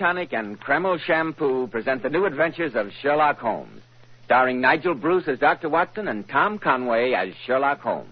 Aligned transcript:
Tonic 0.00 0.32
and 0.32 0.58
Kreml 0.58 0.98
Shampoo 0.98 1.66
present 1.66 2.02
the 2.02 2.08
new 2.08 2.24
adventures 2.24 2.72
of 2.74 2.90
Sherlock 3.02 3.38
Holmes, 3.38 3.82
starring 4.24 4.58
Nigel 4.58 4.94
Bruce 4.94 5.28
as 5.28 5.38
Dr. 5.38 5.68
Watson 5.68 6.08
and 6.08 6.26
Tom 6.26 6.58
Conway 6.58 7.12
as 7.12 7.34
Sherlock 7.44 7.80
Holmes. 7.82 8.08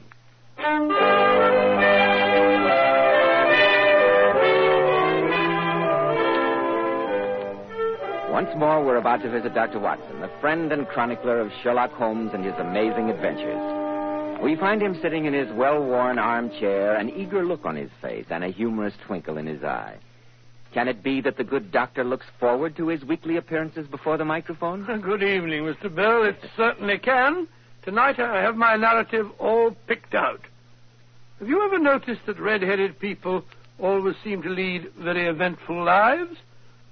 Once 8.30 8.50
more, 8.58 8.84
we're 8.84 8.96
about 8.96 9.22
to 9.22 9.30
visit 9.30 9.54
Dr. 9.54 9.78
Watson, 9.78 10.20
the 10.20 10.30
friend 10.42 10.70
and 10.70 10.86
chronicler 10.88 11.40
of 11.40 11.50
Sherlock 11.62 11.92
Holmes 11.92 12.32
and 12.34 12.44
his 12.44 12.54
amazing 12.58 13.08
adventures. 13.08 14.42
We 14.42 14.56
find 14.56 14.82
him 14.82 14.98
sitting 15.00 15.24
in 15.24 15.32
his 15.32 15.50
well 15.54 15.82
worn 15.82 16.18
armchair, 16.18 16.96
an 16.96 17.08
eager 17.08 17.46
look 17.46 17.64
on 17.64 17.76
his 17.76 17.90
face 18.02 18.26
and 18.28 18.44
a 18.44 18.48
humorous 18.48 18.92
twinkle 19.06 19.38
in 19.38 19.46
his 19.46 19.64
eye. 19.64 19.96
Can 20.78 20.86
it 20.86 21.02
be 21.02 21.20
that 21.22 21.36
the 21.36 21.42
good 21.42 21.72
doctor 21.72 22.04
looks 22.04 22.26
forward 22.38 22.76
to 22.76 22.86
his 22.86 23.02
weekly 23.04 23.36
appearances 23.36 23.88
before 23.88 24.16
the 24.16 24.24
microphone? 24.24 24.84
Good 25.02 25.24
evening, 25.24 25.64
Mr. 25.64 25.92
Bell. 25.92 26.22
It 26.22 26.36
certainly 26.56 26.98
can. 26.98 27.48
Tonight 27.82 28.20
I 28.20 28.40
have 28.42 28.54
my 28.54 28.76
narrative 28.76 29.26
all 29.40 29.72
picked 29.88 30.14
out. 30.14 30.40
Have 31.40 31.48
you 31.48 31.64
ever 31.64 31.80
noticed 31.80 32.20
that 32.26 32.38
red-headed 32.38 33.00
people 33.00 33.44
always 33.80 34.14
seem 34.22 34.40
to 34.42 34.50
lead 34.50 34.92
very 35.00 35.26
eventful 35.26 35.82
lives? 35.82 36.36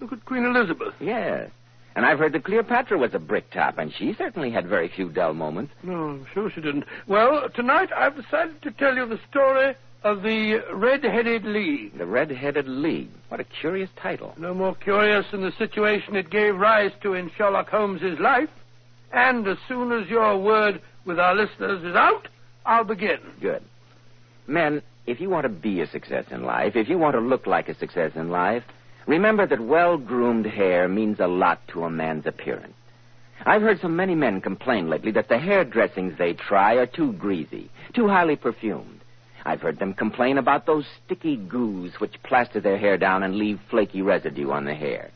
Look 0.01 0.13
at 0.13 0.25
Queen 0.25 0.45
Elizabeth. 0.45 0.95
Yes. 0.99 1.51
And 1.95 2.05
I've 2.05 2.19
heard 2.19 2.33
that 2.33 2.43
Cleopatra 2.43 2.99
was 2.99 3.15
a 3.15 3.21
brick 3.21 3.53
top, 3.53 3.79
and 3.79 3.95
she 3.95 4.15
certainly 4.15 4.51
had 4.51 4.67
very 4.67 4.89
few 4.89 5.11
dull 5.11 5.33
moments. 5.33 5.73
No, 5.85 6.09
I'm 6.09 6.27
sure 6.35 6.51
she 6.51 6.61
didn't. 6.61 6.87
Well, 7.07 7.49
tonight 7.55 7.91
I've 7.97 8.17
decided 8.17 8.63
to 8.63 8.73
tell 8.73 8.97
you 8.97 9.07
the 9.07 9.21
story 9.31 9.77
of 10.07 10.23
the 10.23 10.63
Red-Headed 10.73 11.45
League. 11.45 11.99
The 11.99 12.07
Red-Headed 12.07 12.69
League. 12.69 13.11
What 13.29 13.41
a 13.41 13.45
curious 13.45 13.91
title. 14.01 14.35
No 14.39 14.55
more 14.55 14.77
curious 14.77 15.27
than 15.33 15.43
the 15.43 15.51
situation 15.59 16.15
it 16.15 16.31
gave 16.31 16.57
rise 16.57 16.93
to 17.03 17.15
in 17.15 17.29
Sherlock 17.37 17.69
Holmes's 17.69 18.21
life. 18.21 18.49
And 19.13 19.49
as 19.49 19.59
soon 19.67 19.91
as 19.91 20.09
your 20.09 20.39
word 20.41 20.81
with 21.05 21.19
our 21.19 21.35
listeners 21.35 21.83
is 21.83 21.97
out, 21.97 22.29
I'll 22.65 22.85
begin. 22.85 23.19
Good. 23.41 23.65
Men, 24.47 24.81
if 25.07 25.21
you 25.21 25.29
want 25.29 25.43
to 25.43 25.49
be 25.49 25.81
a 25.81 25.91
success 25.91 26.27
in 26.31 26.45
life, 26.45 26.77
if 26.77 26.89
you 26.89 26.99
want 26.99 27.15
to 27.17 27.21
look 27.21 27.49
like 27.49 27.69
a 27.69 27.77
success 27.77 28.13
in 28.15 28.31
life, 28.31 28.63
remember 29.09 29.45
that 29.45 29.61
well-groomed 29.61 30.47
hair 30.47 30.89
means 30.89 31.19
a 31.19 31.27
lot 31.27 31.67
to 31.69 31.83
a 31.83 31.91
man's 31.91 32.27
appearance. 32.27 32.75
I've 33.45 33.63
heard 33.63 33.81
so 33.81 33.89
many 33.89 34.15
men 34.15 34.41
complain 34.41 34.89
lately 34.89 35.11
that 35.13 35.29
the 35.29 35.39
hair 35.39 35.65
dressings 35.65 36.17
they 36.17 36.35
try 36.35 36.75
are 36.75 36.87
too 36.87 37.13
greasy, 37.15 37.71
too 37.93 38.07
highly 38.07 38.37
perfumed. 38.37 39.01
I've 39.47 39.63
heard 39.63 39.79
them 39.79 39.95
complain 39.95 40.39
about 40.39 40.67
those 40.67 40.85
sticky 41.05 41.37
goos 41.37 42.01
which 42.01 42.21
plaster 42.25 42.61
their 42.61 42.77
hair 42.77 42.99
down 42.99 43.23
and 43.23 43.37
leave 43.37 43.61
flaky 43.71 44.03
residue 44.03 44.51
on 44.51 44.65
the 44.65 44.75
hair. 44.75 45.13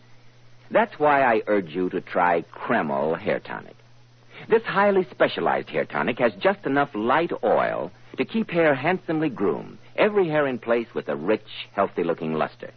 That's 0.71 1.01
why 1.01 1.25
I 1.25 1.43
urge 1.49 1.71
you 1.71 1.91
to 1.91 2.01
try 2.01 2.45
Kreml 2.55 3.19
Hair 3.19 3.41
Tonic. 3.41 3.75
This 4.49 4.63
highly 4.63 5.05
specialized 5.11 5.69
hair 5.69 5.85
tonic 5.85 6.21
has 6.21 6.33
just 6.41 6.65
enough 6.65 6.91
light 6.95 7.33
oil 7.43 7.91
to 8.19 8.25
keep 8.25 8.51
hair 8.51 8.73
handsomely 8.73 9.31
groomed, 9.31 9.79
every 9.97 10.29
hair 10.29 10.47
in 10.47 10.61
place 10.61 10.87
with 10.95 11.09
a 11.09 11.17
rich, 11.17 11.69
healthy 11.73 12.05
looking 12.05 12.35
luster. 12.35 12.71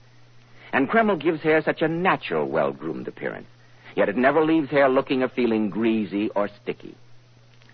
And 0.73 0.89
Kreml 0.89 1.21
gives 1.21 1.41
hair 1.41 1.61
such 1.61 1.83
a 1.83 1.87
natural, 1.87 2.47
well 2.49 2.71
groomed 2.71 3.07
appearance. 3.07 3.47
Yet 3.95 4.09
it 4.09 4.17
never 4.17 4.43
leaves 4.43 4.71
hair 4.71 4.89
looking 4.89 5.21
or 5.21 5.29
feeling 5.29 5.69
greasy 5.69 6.29
or 6.31 6.49
sticky. 6.63 6.95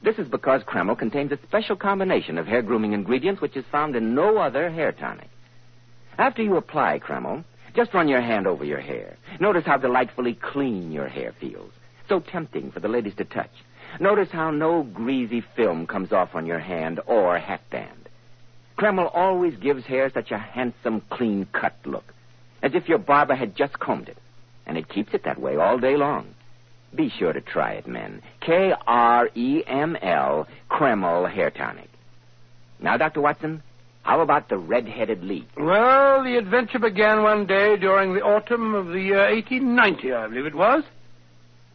This 0.01 0.17
is 0.17 0.27
because 0.29 0.63
Kreml 0.63 0.97
contains 0.97 1.31
a 1.31 1.39
special 1.47 1.75
combination 1.75 2.37
of 2.37 2.47
hair 2.47 2.61
grooming 2.61 2.93
ingredients 2.93 3.41
which 3.41 3.57
is 3.57 3.65
found 3.71 3.95
in 3.95 4.15
no 4.15 4.37
other 4.37 4.69
hair 4.69 4.91
tonic. 4.91 5.29
After 6.17 6.41
you 6.41 6.55
apply 6.55 6.99
Kreml, 6.99 7.43
just 7.75 7.93
run 7.93 8.07
your 8.07 8.21
hand 8.21 8.47
over 8.47 8.63
your 8.63 8.79
hair. 8.79 9.17
Notice 9.39 9.65
how 9.65 9.77
delightfully 9.77 10.33
clean 10.35 10.91
your 10.91 11.07
hair 11.07 11.33
feels. 11.39 11.71
So 12.07 12.19
tempting 12.19 12.71
for 12.71 12.79
the 12.79 12.87
ladies 12.87 13.15
to 13.17 13.25
touch. 13.25 13.51
Notice 13.99 14.29
how 14.31 14.51
no 14.51 14.83
greasy 14.83 15.41
film 15.55 15.85
comes 15.85 16.11
off 16.11 16.33
on 16.33 16.45
your 16.45 16.59
hand 16.59 16.99
or 17.05 17.37
hatband. 17.37 18.09
Kreml 18.77 19.11
always 19.13 19.55
gives 19.57 19.85
hair 19.85 20.09
such 20.13 20.31
a 20.31 20.37
handsome, 20.37 21.01
clean 21.09 21.45
cut 21.51 21.75
look, 21.85 22.13
as 22.63 22.73
if 22.73 22.87
your 22.87 22.97
barber 22.97 23.35
had 23.35 23.55
just 23.55 23.77
combed 23.79 24.07
it. 24.07 24.17
And 24.65 24.77
it 24.77 24.87
keeps 24.87 25.13
it 25.13 25.23
that 25.25 25.39
way 25.39 25.57
all 25.57 25.77
day 25.77 25.97
long. 25.97 26.33
Be 26.95 27.09
sure 27.09 27.33
to 27.33 27.41
try 27.41 27.73
it, 27.73 27.87
men. 27.87 28.21
K 28.41 28.73
R 28.87 29.29
E 29.35 29.63
M 29.65 29.97
L, 30.01 30.47
Kreml 30.69 31.31
Hair 31.31 31.51
Tonic. 31.51 31.89
Now, 32.81 32.97
Dr. 32.97 33.21
Watson, 33.21 33.61
how 34.03 34.21
about 34.21 34.49
the 34.49 34.57
Red-Headed 34.57 35.23
League? 35.23 35.49
Well, 35.57 36.23
the 36.23 36.37
adventure 36.37 36.79
began 36.79 37.21
one 37.21 37.45
day 37.45 37.75
during 37.77 38.13
the 38.13 38.21
autumn 38.21 38.73
of 38.73 38.87
the 38.87 39.01
year 39.01 39.29
1890, 39.29 40.13
I 40.13 40.27
believe 40.27 40.45
it 40.45 40.55
was. 40.55 40.83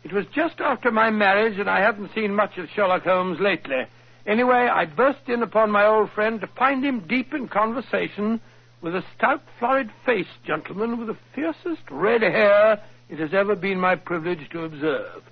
It 0.02 0.12
was 0.12 0.24
just 0.34 0.60
after 0.60 0.90
my 0.90 1.10
marriage, 1.10 1.58
and 1.58 1.68
I 1.68 1.80
hadn't 1.80 2.14
seen 2.14 2.34
much 2.34 2.58
of 2.58 2.68
Sherlock 2.74 3.04
Holmes 3.04 3.38
lately. 3.40 3.84
Anyway, 4.26 4.68
I 4.72 4.86
burst 4.86 5.28
in 5.28 5.42
upon 5.42 5.70
my 5.70 5.86
old 5.86 6.10
friend 6.10 6.40
to 6.40 6.46
find 6.46 6.84
him 6.84 7.06
deep 7.06 7.34
in 7.34 7.48
conversation 7.48 8.40
with 8.80 8.94
a 8.94 9.04
stout, 9.16 9.42
florid-faced 9.58 10.44
gentleman 10.46 10.98
with 10.98 11.08
the 11.08 11.16
fiercest 11.34 11.82
red 11.90 12.22
hair 12.22 12.82
it 13.14 13.20
has 13.20 13.32
ever 13.32 13.54
been 13.54 13.78
my 13.78 13.94
privilege 13.94 14.50
to 14.50 14.64
observe. 14.64 15.22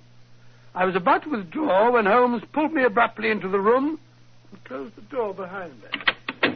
I 0.73 0.85
was 0.85 0.95
about 0.95 1.23
to 1.23 1.29
withdraw 1.29 1.91
when 1.91 2.05
Holmes 2.05 2.41
pulled 2.53 2.71
me 2.71 2.83
abruptly 2.83 3.29
into 3.29 3.49
the 3.49 3.59
room 3.59 3.99
and 4.51 4.63
closed 4.63 4.95
the 4.95 5.01
door 5.01 5.33
behind 5.33 5.73
me. 5.81 6.55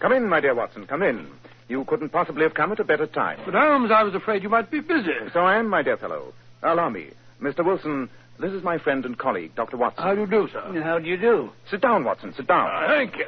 Come 0.00 0.12
in, 0.12 0.28
my 0.28 0.40
dear 0.40 0.56
Watson, 0.56 0.84
come 0.88 1.02
in. 1.04 1.28
You 1.68 1.84
couldn't 1.84 2.08
possibly 2.08 2.42
have 2.42 2.54
come 2.54 2.72
at 2.72 2.80
a 2.80 2.84
better 2.84 3.06
time. 3.06 3.38
But, 3.44 3.54
Holmes, 3.54 3.92
I 3.94 4.02
was 4.02 4.14
afraid 4.16 4.42
you 4.42 4.48
might 4.48 4.68
be 4.70 4.80
busy. 4.80 5.14
So 5.32 5.40
I 5.40 5.56
am, 5.56 5.68
my 5.68 5.82
dear 5.82 5.96
fellow. 5.96 6.32
Allow 6.64 6.90
me. 6.90 7.10
Mr. 7.40 7.64
Wilson, 7.64 8.10
this 8.40 8.50
is 8.50 8.64
my 8.64 8.76
friend 8.76 9.04
and 9.04 9.16
colleague, 9.16 9.54
Dr. 9.54 9.76
Watson. 9.76 10.02
How 10.02 10.14
do 10.16 10.22
you 10.22 10.26
do, 10.26 10.48
sir? 10.52 10.82
How 10.82 10.98
do 10.98 11.06
you 11.06 11.16
do? 11.16 11.50
Sit 11.70 11.80
down, 11.80 12.02
Watson, 12.02 12.34
sit 12.36 12.48
down. 12.48 12.68
Uh, 12.68 12.88
thank 12.88 13.16
you. 13.16 13.26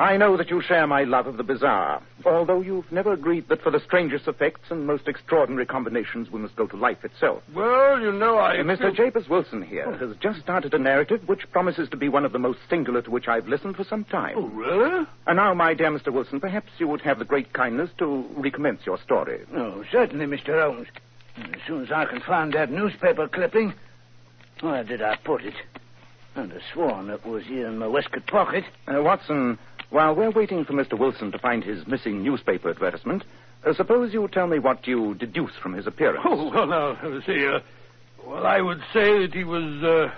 I 0.00 0.16
know 0.16 0.36
that 0.36 0.50
you 0.50 0.60
share 0.60 0.88
my 0.88 1.04
love 1.04 1.28
of 1.28 1.36
the 1.36 1.44
bizarre, 1.44 2.02
although 2.26 2.60
you've 2.60 2.90
never 2.90 3.12
agreed 3.12 3.48
that 3.48 3.62
for 3.62 3.70
the 3.70 3.80
strangest 3.80 4.26
effects 4.28 4.70
and 4.70 4.86
most 4.86 5.08
extraordinary 5.08 5.66
combinations 5.66 6.30
we 6.30 6.40
must 6.40 6.56
go 6.56 6.66
to 6.66 6.76
life 6.76 7.04
itself. 7.04 7.42
Well, 7.54 8.00
you 8.00 8.12
know, 8.12 8.36
I... 8.38 8.58
Uh, 8.58 8.62
Mr. 8.62 8.94
Jabez 8.94 9.28
Wilson 9.28 9.62
here 9.62 9.92
has 9.96 10.16
just 10.20 10.40
started 10.40 10.74
a 10.74 10.78
narrative 10.78 11.22
which 11.26 11.50
promises 11.52 11.88
to 11.90 11.96
be 11.96 12.08
one 12.08 12.24
of 12.24 12.32
the 12.32 12.38
most 12.38 12.58
singular 12.68 13.02
to 13.02 13.10
which 13.10 13.28
I've 13.28 13.48
listened 13.48 13.76
for 13.76 13.84
some 13.84 14.04
time. 14.04 14.34
Oh, 14.36 14.48
really? 14.48 15.06
And 15.26 15.36
now, 15.36 15.54
my 15.54 15.74
dear 15.74 15.90
Mr. 15.90 16.12
Wilson, 16.12 16.40
perhaps 16.40 16.70
you 16.78 16.88
would 16.88 17.00
have 17.02 17.18
the 17.18 17.24
great 17.24 17.52
kindness 17.52 17.90
to 17.98 18.24
recommence 18.36 18.80
your 18.84 18.98
story. 18.98 19.40
Oh, 19.54 19.84
certainly, 19.90 20.26
Mr. 20.26 20.60
Holmes. 20.60 20.88
As 21.36 21.60
soon 21.66 21.82
as 21.82 21.90
I 21.90 22.04
can 22.04 22.20
find 22.20 22.52
that 22.52 22.70
newspaper 22.70 23.28
clipping. 23.28 23.74
Where 24.60 24.84
did 24.84 25.02
I 25.02 25.16
put 25.16 25.44
it? 25.44 25.54
I'd 26.36 26.50
have 26.50 26.62
sworn 26.72 27.10
it 27.10 27.24
was 27.24 27.44
here 27.44 27.68
in 27.68 27.78
my 27.78 27.86
waistcoat 27.86 28.26
pocket. 28.26 28.64
Uh, 28.88 29.02
Watson, 29.02 29.58
while 29.90 30.14
we're 30.14 30.30
waiting 30.30 30.64
for 30.64 30.72
Mr. 30.72 30.98
Wilson 30.98 31.30
to 31.32 31.38
find 31.38 31.62
his 31.62 31.86
missing 31.86 32.22
newspaper 32.22 32.70
advertisement, 32.70 33.24
uh, 33.64 33.72
suppose 33.74 34.12
you 34.12 34.26
tell 34.28 34.46
me 34.46 34.58
what 34.58 34.86
you 34.86 35.14
deduce 35.14 35.52
from 35.62 35.74
his 35.74 35.86
appearance. 35.86 36.24
Oh, 36.26 36.50
well, 36.50 36.66
now, 36.66 36.98
let's 37.02 37.26
see. 37.26 37.46
Uh, 37.46 37.60
well, 38.26 38.46
I 38.46 38.60
would 38.60 38.80
say 38.92 39.26
that 39.26 39.34
he 39.34 39.44
was 39.44 39.82
uh, 39.82 40.14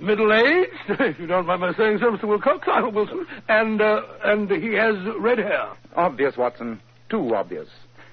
middle-aged, 0.00 0.70
if 1.00 1.18
you 1.18 1.26
don't 1.26 1.46
mind 1.46 1.60
my 1.60 1.74
saying 1.74 1.98
so, 2.00 2.10
Mr. 2.10 2.24
Wilcox, 2.24 2.66
I'm 2.72 2.94
Wilson, 2.94 3.26
and, 3.48 3.80
uh, 3.80 4.02
and 4.24 4.50
he 4.50 4.74
has 4.74 4.96
red 5.18 5.38
hair. 5.38 5.68
Obvious, 5.96 6.36
Watson. 6.36 6.80
Too 7.10 7.34
obvious. 7.34 7.68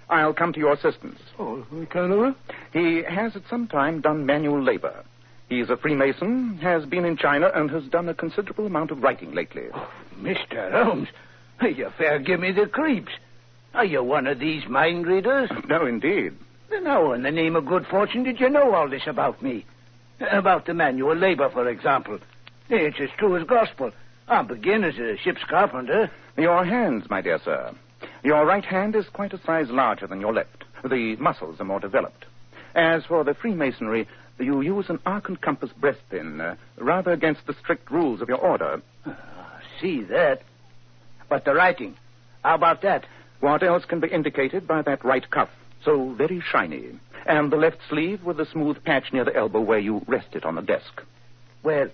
I'll 0.10 0.34
come 0.34 0.54
to 0.54 0.60
your 0.60 0.74
assistance. 0.74 1.20
Oh, 1.40 1.66
of? 1.72 2.36
He 2.74 3.04
has 3.04 3.36
at 3.36 3.42
some 3.50 3.68
time 3.68 4.02
done 4.02 4.26
manual 4.26 4.62
labor. 4.62 5.04
He's 5.50 5.70
a 5.70 5.78
Freemason, 5.78 6.58
has 6.62 6.86
been 6.86 7.06
in 7.06 7.18
China, 7.18 7.52
and 7.54 7.70
has 7.70 7.84
done 7.86 8.10
a 8.10 8.14
considerable 8.14 8.66
amount 8.66 8.92
of 8.92 9.04
writing 9.04 9.34
lately. 9.34 9.66
Mr. 10.20 10.72
Holmes, 10.72 11.08
you 11.62 11.90
fair 11.98 12.20
give 12.20 12.40
me 12.40 12.52
the 12.52 12.68
creeps. 12.68 13.12
Are 13.74 13.86
you 13.86 14.04
one 14.04 14.28
of 14.28 14.40
these 14.40 14.68
mind 14.68 15.06
readers? 15.06 15.50
No, 15.68 15.86
indeed. 15.86 16.34
Then 16.70 16.86
how 16.86 17.14
in 17.14 17.24
the 17.24 17.32
name 17.32 17.56
of 17.56 17.66
good 17.66 17.86
fortune 17.88 18.24
did 18.24 18.40
you 18.40 18.50
know 18.50 18.74
all 18.74 18.90
this 18.90 19.08
about 19.08 19.42
me? 19.42 19.66
About 20.32 20.66
the 20.66 20.74
manual 20.74 21.16
labor, 21.16 21.50
for 21.50 21.68
example. 21.68 22.20
It's 22.70 23.00
as 23.00 23.10
true 23.18 23.38
as 23.38 23.46
gospel. 23.48 23.92
I 24.28 24.42
begin 24.42 24.84
as 24.84 24.98
a 24.98 25.18
ship's 25.18 25.44
carpenter. 25.50 26.10
Your 26.38 26.66
hands, 26.66 27.10
my 27.10 27.22
dear 27.22 27.40
sir. 27.44 27.74
Your 28.24 28.46
right 28.46 28.66
hand 28.66 28.96
is 28.96 29.06
quite 29.14 29.34
a 29.34 29.42
size 29.46 29.70
larger 29.70 30.08
than 30.08 30.22
your 30.22 30.34
left. 30.34 30.64
The 30.84 31.16
muscles 31.18 31.60
are 31.60 31.66
more 31.66 31.80
developed. 31.80 32.26
As 32.74 33.06
for 33.06 33.24
the 33.24 33.34
Freemasonry, 33.34 34.08
you 34.40 34.62
use 34.62 34.90
an 34.90 35.00
arc 35.06 35.30
and 35.30 35.40
compass 35.40 35.70
breastpin, 35.80 36.42
uh, 36.42 36.56
rather 36.78 37.12
against 37.12 37.46
the 37.48 37.54
strict 37.62 37.92
rules 37.92 38.22
of 38.22 38.30
your 38.30 38.40
order. 38.40 38.82
See 39.82 40.02
that. 40.04 40.42
But 41.30 41.46
the 41.46 41.54
writing, 41.54 41.96
how 42.44 42.56
about 42.56 42.82
that? 42.84 43.06
What 43.40 43.64
else 43.64 43.86
can 43.86 44.00
be 44.00 44.08
indicated 44.08 44.68
by 44.68 44.82
that 44.84 45.04
right 45.04 45.30
cuff? 45.30 45.50
So 45.84 46.14
very 46.14 46.42
shiny. 46.52 46.92
And 47.26 47.52
the 47.52 47.58
left 47.58 47.78
sleeve 47.90 48.24
with 48.24 48.38
the 48.38 48.46
smooth 48.46 48.84
patch 48.84 49.12
near 49.12 49.26
the 49.26 49.36
elbow 49.36 49.62
where 49.62 49.80
you 49.80 50.04
rest 50.08 50.28
it 50.34 50.46
on 50.46 50.56
the 50.56 50.62
desk. 50.62 51.02
Well, 51.64 51.90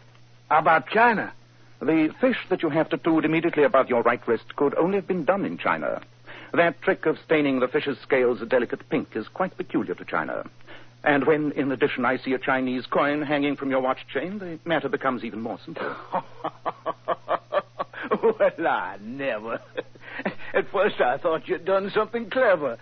how 0.50 0.60
about 0.60 0.90
China? 0.90 1.34
The 1.82 2.14
fish 2.20 2.38
that 2.50 2.62
you 2.62 2.70
have 2.70 2.90
tattooed 2.90 3.26
immediately 3.26 3.64
above 3.64 3.90
your 3.90 4.04
right 4.04 4.26
wrist 4.28 4.56
could 4.56 4.76
only 4.76 4.98
have 4.98 5.08
been 5.08 5.26
done 5.26 5.46
in 5.46 5.58
China. 5.58 6.02
That 6.54 6.82
trick 6.82 7.06
of 7.06 7.18
staining 7.26 7.60
the 7.60 7.68
fish's 7.68 7.98
scales 8.04 8.42
a 8.42 8.46
delicate 8.46 8.88
pink 8.90 9.16
is 9.16 9.28
quite 9.30 9.58
peculiar 9.58 9.96
to 9.96 10.06
China. 10.06 10.44
And 11.04 11.26
when, 11.26 11.54
in 11.54 11.72
addition, 11.72 12.06
I 12.06 12.18
see 12.18 12.34
a 12.34 12.38
Chinese 12.38 12.86
coin 12.86 13.22
hanging 13.22 13.56
from 13.56 13.72
your 13.72 13.80
watch 13.80 14.06
chain, 14.14 14.38
the 14.38 14.60
matter 14.66 14.90
becomes 14.90 15.24
even 15.24 15.42
more 15.42 15.58
simple. 15.66 15.96
well, 18.24 18.68
I 18.68 18.98
never. 19.02 19.60
At 20.54 20.70
first 20.72 21.00
I 21.00 21.18
thought 21.18 21.48
you'd 21.48 21.66
done 21.66 21.92
something 21.94 22.30
clever. 22.30 22.78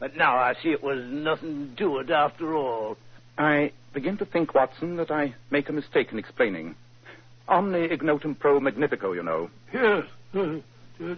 But 0.00 0.16
now 0.16 0.36
I 0.36 0.54
see 0.62 0.70
it 0.70 0.82
was 0.82 0.98
nothing 1.04 1.74
to 1.78 1.98
it 1.98 2.10
after 2.10 2.54
all. 2.56 2.96
I 3.38 3.72
begin 3.94 4.18
to 4.18 4.24
think, 4.24 4.54
Watson, 4.54 4.96
that 4.96 5.10
I 5.10 5.34
make 5.50 5.68
a 5.68 5.72
mistake 5.72 6.08
in 6.10 6.18
explaining. 6.18 6.74
Omne 7.48 7.74
ignotum 7.74 8.34
pro 8.34 8.58
magnifico, 8.60 9.12
you 9.12 9.22
know. 9.22 9.50
Yes, 9.72 10.04
uh, 10.34 10.58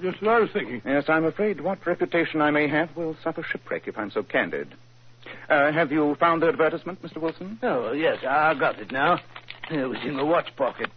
just 0.03 0.23
what 0.23 0.31
I 0.31 0.41
was 0.41 0.51
thinking. 0.53 0.83
Yes, 0.85 1.05
I'm 1.09 1.25
afraid 1.25 1.61
what 1.61 1.87
reputation 1.87 2.41
I 2.41 2.51
may 2.51 2.69
have 2.69 2.95
will 2.97 3.17
suffer 3.23 3.43
shipwreck 3.43 3.89
if 3.89 3.97
I'm 3.97 4.11
so 4.11 4.23
candid. 4.23 4.75
Uh, 5.49 5.73
have 5.73 5.91
you 5.91 6.15
found 6.21 6.43
the 6.43 6.49
advertisement, 6.49 7.03
Mr. 7.03 7.21
Wilson? 7.21 7.59
Oh, 7.63 7.93
yes, 7.93 8.19
I 8.29 8.55
got 8.55 8.79
it 8.79 8.93
now. 8.93 9.21
It 9.71 9.89
was 9.89 9.99
in 10.05 10.17
my 10.17 10.23
watch 10.23 10.55
pocket. 10.57 10.91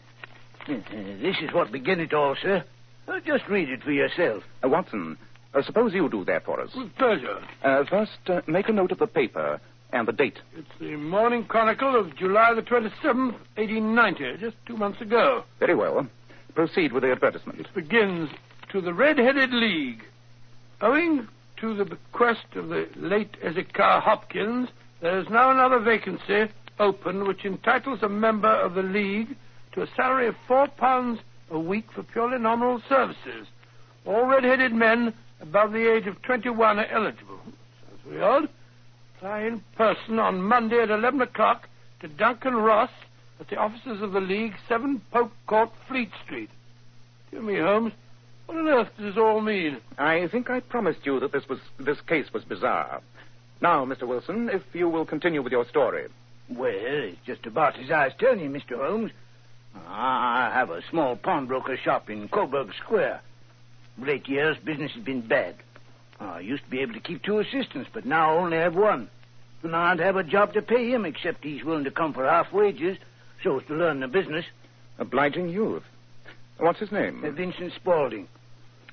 This 1.21 1.35
is 1.41 1.53
what 1.53 1.71
began 1.71 1.99
it 1.99 2.13
all, 2.13 2.35
sir. 2.41 2.63
Uh, 3.07 3.19
Just 3.25 3.47
read 3.49 3.69
it 3.69 3.83
for 3.83 3.91
yourself. 3.91 4.43
Uh, 4.63 4.69
Watson, 4.69 5.17
uh, 5.53 5.61
suppose 5.63 5.93
you 5.93 6.09
do 6.09 6.25
that 6.25 6.45
for 6.45 6.59
us. 6.59 6.69
With 6.75 6.93
pleasure. 6.97 7.39
Uh, 7.63 7.83
first, 7.89 8.11
uh, 8.27 8.41
make 8.47 8.67
a 8.67 8.73
note 8.73 8.91
of 8.91 8.99
the 8.99 9.07
paper 9.07 9.59
and 9.93 10.07
the 10.07 10.11
date. 10.11 10.39
It's 10.57 10.67
the 10.79 10.97
Morning 10.97 11.45
Chronicle 11.45 11.95
of 11.97 12.15
July 12.17 12.53
the 12.53 12.61
27th, 12.61 13.33
1890, 13.55 14.37
just 14.39 14.57
two 14.65 14.75
months 14.75 14.99
ago. 14.99 15.43
Very 15.59 15.75
well. 15.75 16.05
Proceed 16.53 16.91
with 16.91 17.03
the 17.03 17.11
advertisement. 17.11 17.59
It 17.61 17.67
begins 17.73 18.29
to 18.71 18.81
the 18.81 18.93
Red-Headed 18.93 19.51
League. 19.53 20.03
Owing 20.81 21.27
to 21.61 21.75
the 21.75 21.85
bequest 21.85 22.45
of 22.55 22.67
the 22.67 22.87
late 22.97 23.37
Ezekiah 23.41 24.01
Hopkins, 24.01 24.67
there 25.01 25.19
is 25.19 25.27
now 25.29 25.49
another 25.51 25.79
vacancy 25.79 26.51
open 26.79 27.25
which 27.27 27.45
entitles 27.45 27.99
a 28.03 28.09
member 28.09 28.49
of 28.49 28.75
the 28.75 28.83
League 28.83 29.35
to 29.77 29.83
a 29.83 29.95
salary 29.95 30.27
of 30.27 30.35
four 30.47 30.67
pounds 30.67 31.19
a 31.51 31.59
week 31.59 31.85
for 31.93 32.01
purely 32.01 32.39
nominal 32.39 32.81
services. 32.89 33.45
All 34.07 34.25
red-headed 34.25 34.73
men 34.73 35.13
above 35.39 35.71
the 35.71 35.93
age 35.93 36.07
of 36.07 36.19
21 36.23 36.79
are 36.79 36.85
eligible. 36.87 37.39
Sounds 37.45 38.01
very 38.07 38.21
odd. 38.21 38.49
Apply 39.15 39.41
in 39.41 39.61
person 39.75 40.17
on 40.17 40.41
Monday 40.41 40.81
at 40.81 40.89
11 40.89 41.21
o'clock 41.21 41.69
to 41.99 42.07
Duncan 42.07 42.55
Ross 42.55 42.89
at 43.39 43.49
the 43.49 43.57
offices 43.57 44.01
of 44.01 44.13
the 44.13 44.19
League, 44.19 44.53
7 44.67 44.99
Pope 45.11 45.31
Court, 45.45 45.69
Fleet 45.87 46.09
Street. 46.25 46.49
Dear 47.29 47.43
me, 47.43 47.59
Holmes, 47.59 47.93
what 48.47 48.57
on 48.57 48.67
earth 48.67 48.89
does 48.97 49.13
this 49.13 49.21
all 49.21 49.41
mean? 49.41 49.77
I 49.99 50.27
think 50.27 50.49
I 50.49 50.59
promised 50.59 51.05
you 51.05 51.19
that 51.19 51.31
this 51.31 51.47
was 51.47 51.59
this 51.77 52.01
case 52.01 52.33
was 52.33 52.43
bizarre. 52.43 53.01
Now, 53.61 53.85
Mr. 53.85 54.07
Wilson, 54.07 54.49
if 54.51 54.63
you 54.73 54.89
will 54.89 55.05
continue 55.05 55.43
with 55.43 55.51
your 55.51 55.67
story. 55.67 56.07
Well, 56.49 56.71
it's 56.73 57.19
just 57.27 57.45
about 57.45 57.77
as 57.77 57.91
I 57.91 58.05
was 58.05 58.13
telling 58.19 58.39
you, 58.39 58.49
Mr. 58.49 58.75
Holmes. 58.75 59.11
I 59.75 60.51
have 60.53 60.69
a 60.69 60.81
small 60.89 61.15
pawnbroker 61.15 61.77
shop 61.77 62.09
in 62.09 62.27
Coburg 62.27 62.73
Square. 62.83 63.21
Late 63.99 64.27
years, 64.27 64.57
business 64.63 64.91
has 64.91 65.03
been 65.03 65.21
bad. 65.21 65.55
I 66.19 66.39
used 66.39 66.63
to 66.63 66.69
be 66.69 66.79
able 66.79 66.93
to 66.93 66.99
keep 66.99 67.23
two 67.23 67.39
assistants, 67.39 67.89
but 67.93 68.05
now 68.05 68.35
I 68.35 68.37
only 68.39 68.57
have 68.57 68.75
one. 68.75 69.09
And 69.63 69.75
I 69.75 69.89
don't 69.89 70.05
have 70.05 70.15
a 70.15 70.23
job 70.23 70.53
to 70.53 70.61
pay 70.61 70.89
him, 70.89 71.05
except 71.05 71.43
he's 71.43 71.63
willing 71.63 71.83
to 71.85 71.91
come 71.91 72.13
for 72.13 72.27
half 72.27 72.51
wages, 72.51 72.97
so 73.43 73.59
as 73.59 73.65
to 73.67 73.73
learn 73.75 73.99
the 73.99 74.07
business. 74.07 74.45
Obliging 74.99 75.49
youth. 75.49 75.83
What's 76.57 76.79
his 76.79 76.91
name? 76.91 77.23
Uh, 77.23 77.31
Vincent 77.31 77.73
Spaulding. 77.73 78.27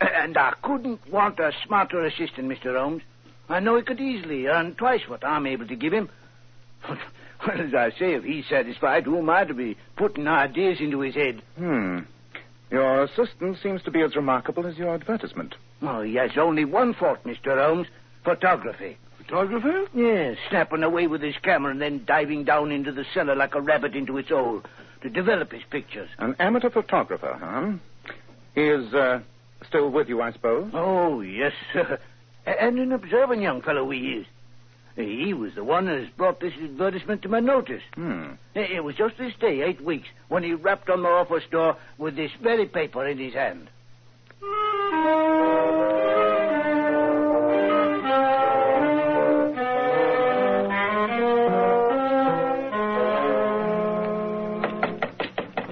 And 0.00 0.36
I 0.36 0.54
couldn't 0.62 1.08
want 1.10 1.38
a 1.38 1.52
smarter 1.66 2.04
assistant, 2.04 2.48
Mr. 2.48 2.78
Holmes. 2.78 3.02
I 3.48 3.60
know 3.60 3.76
he 3.76 3.82
could 3.82 4.00
easily 4.00 4.46
earn 4.46 4.74
twice 4.74 5.08
what 5.08 5.24
I'm 5.24 5.46
able 5.46 5.66
to 5.68 5.76
give 5.76 5.92
him. 5.92 6.08
well, 7.46 7.60
as 7.60 7.74
I 7.74 7.90
say, 7.98 8.14
if 8.14 8.24
he's 8.24 8.46
satisfied, 8.48 9.04
who 9.04 9.18
am 9.18 9.30
I 9.30 9.44
to 9.44 9.54
be 9.54 9.76
putting 9.96 10.26
ideas 10.28 10.78
into 10.80 11.00
his 11.00 11.14
head? 11.14 11.42
Hmm. 11.56 11.98
Your 12.70 13.04
assistant 13.04 13.58
seems 13.62 13.82
to 13.82 13.90
be 13.90 14.00
as 14.02 14.16
remarkable 14.16 14.66
as 14.66 14.76
your 14.76 14.94
advertisement. 14.94 15.54
Oh, 15.82 16.02
he 16.02 16.14
has 16.14 16.30
only 16.36 16.64
one 16.64 16.94
fault, 16.94 17.22
Mr. 17.24 17.56
Holmes. 17.56 17.86
Photography. 18.24 18.96
Photographer? 19.18 19.84
Yes, 19.94 20.36
snapping 20.50 20.82
away 20.82 21.06
with 21.06 21.22
his 21.22 21.36
camera 21.42 21.70
and 21.70 21.80
then 21.80 22.04
diving 22.04 22.44
down 22.44 22.72
into 22.72 22.92
the 22.92 23.04
cellar 23.14 23.34
like 23.36 23.54
a 23.54 23.60
rabbit 23.60 23.94
into 23.94 24.18
its 24.18 24.28
hole 24.30 24.62
to 25.02 25.10
develop 25.10 25.52
his 25.52 25.62
pictures. 25.70 26.08
An 26.18 26.34
amateur 26.38 26.70
photographer, 26.70 27.36
huh? 27.40 27.72
He 28.54 28.62
is 28.62 28.92
uh, 28.94 29.20
still 29.68 29.90
with 29.90 30.08
you, 30.08 30.20
I 30.22 30.32
suppose. 30.32 30.70
Oh, 30.74 31.20
yes, 31.20 31.52
sir. 31.72 31.98
And 32.46 32.78
an 32.78 32.92
observant 32.92 33.40
young 33.40 33.62
fellow 33.62 33.88
he 33.90 33.98
is. 34.00 34.26
He 34.96 35.34
was 35.34 35.54
the 35.54 35.64
one 35.64 35.86
that 35.86 35.98
has 35.98 36.08
brought 36.16 36.38
this 36.40 36.52
advertisement 36.62 37.22
to 37.22 37.28
my 37.28 37.40
notice. 37.40 37.82
Hmm. 37.94 38.32
It 38.54 38.84
was 38.84 38.94
just 38.94 39.18
this 39.18 39.32
day, 39.40 39.62
eight 39.62 39.80
weeks, 39.80 40.06
when 40.28 40.44
he 40.44 40.54
rapped 40.54 40.88
on 40.88 41.02
the 41.02 41.08
office 41.08 41.42
door 41.50 41.76
with 41.98 42.14
this 42.14 42.30
very 42.40 42.66
paper 42.66 43.04
in 43.06 43.18
his 43.18 43.34
hand. 43.34 43.68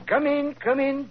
Come 0.08 0.26
in, 0.26 0.54
come 0.62 0.80
in. 0.80 1.08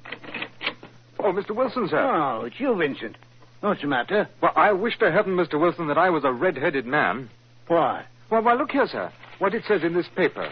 Oh, 1.19 1.31
Mr. 1.31 1.55
Wilson, 1.55 1.87
sir. 1.89 1.97
Oh, 1.97 2.45
it's 2.45 2.59
you, 2.59 2.75
Vincent. 2.75 3.15
What's 3.61 3.81
the 3.81 3.87
matter? 3.87 4.27
Well, 4.41 4.53
I 4.55 4.73
wish 4.73 4.97
to 4.99 5.11
heaven, 5.11 5.35
Mr. 5.35 5.59
Wilson, 5.59 5.87
that 5.87 5.97
I 5.97 6.09
was 6.09 6.23
a 6.23 6.31
red-headed 6.31 6.85
man. 6.85 7.29
Why? 7.71 8.03
Well, 8.29 8.41
well, 8.43 8.57
look 8.57 8.71
here, 8.71 8.85
sir. 8.85 9.13
What 9.39 9.53
it 9.53 9.63
says 9.65 9.81
in 9.81 9.93
this 9.93 10.09
paper. 10.13 10.51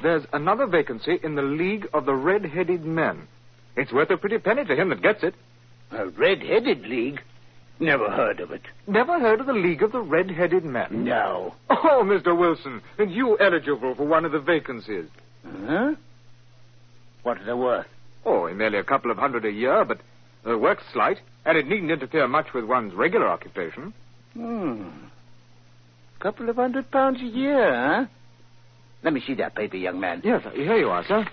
There's 0.00 0.22
another 0.32 0.66
vacancy 0.68 1.18
in 1.20 1.34
the 1.34 1.42
League 1.42 1.88
of 1.92 2.06
the 2.06 2.14
Red-Headed 2.14 2.84
Men. 2.84 3.26
It's 3.74 3.92
worth 3.92 4.10
a 4.10 4.16
pretty 4.16 4.38
penny 4.38 4.64
to 4.64 4.76
him 4.76 4.90
that 4.90 5.02
gets 5.02 5.24
it. 5.24 5.34
A 5.90 6.06
red-headed 6.06 6.82
league? 6.86 7.20
Never 7.80 8.08
heard 8.08 8.38
of 8.38 8.52
it. 8.52 8.62
Never 8.86 9.18
heard 9.18 9.40
of 9.40 9.46
the 9.46 9.52
League 9.52 9.82
of 9.82 9.90
the 9.90 10.02
Red-Headed 10.02 10.64
Men? 10.64 11.02
No. 11.04 11.52
Oh, 11.68 12.04
Mr. 12.04 12.38
Wilson, 12.38 12.80
and 12.96 13.10
you 13.10 13.36
eligible 13.40 13.96
for 13.96 14.06
one 14.06 14.24
of 14.24 14.30
the 14.30 14.38
vacancies. 14.38 15.06
Huh? 15.66 15.96
What 17.24 17.38
are 17.40 17.44
they 17.44 17.54
worth? 17.54 17.88
Oh, 18.24 18.48
merely 18.54 18.78
a 18.78 18.84
couple 18.84 19.10
of 19.10 19.18
hundred 19.18 19.44
a 19.44 19.50
year, 19.50 19.84
but 19.84 19.98
the 20.44 20.56
work's 20.56 20.84
slight, 20.92 21.18
and 21.44 21.58
it 21.58 21.66
needn't 21.66 21.90
interfere 21.90 22.28
much 22.28 22.54
with 22.54 22.66
one's 22.66 22.94
regular 22.94 23.26
occupation. 23.26 23.92
Hmm. 24.34 24.90
Couple 26.22 26.48
of 26.48 26.54
hundred 26.54 26.88
pounds 26.92 27.20
a 27.20 27.24
year, 27.24 27.74
huh? 27.74 28.06
Let 29.02 29.12
me 29.12 29.20
see 29.26 29.34
that 29.34 29.56
paper, 29.56 29.76
young 29.76 29.98
man. 29.98 30.20
Yes, 30.22 30.44
sir. 30.44 30.50
Here 30.54 30.76
you 30.76 30.88
are, 30.88 31.04
sir. 31.04 31.26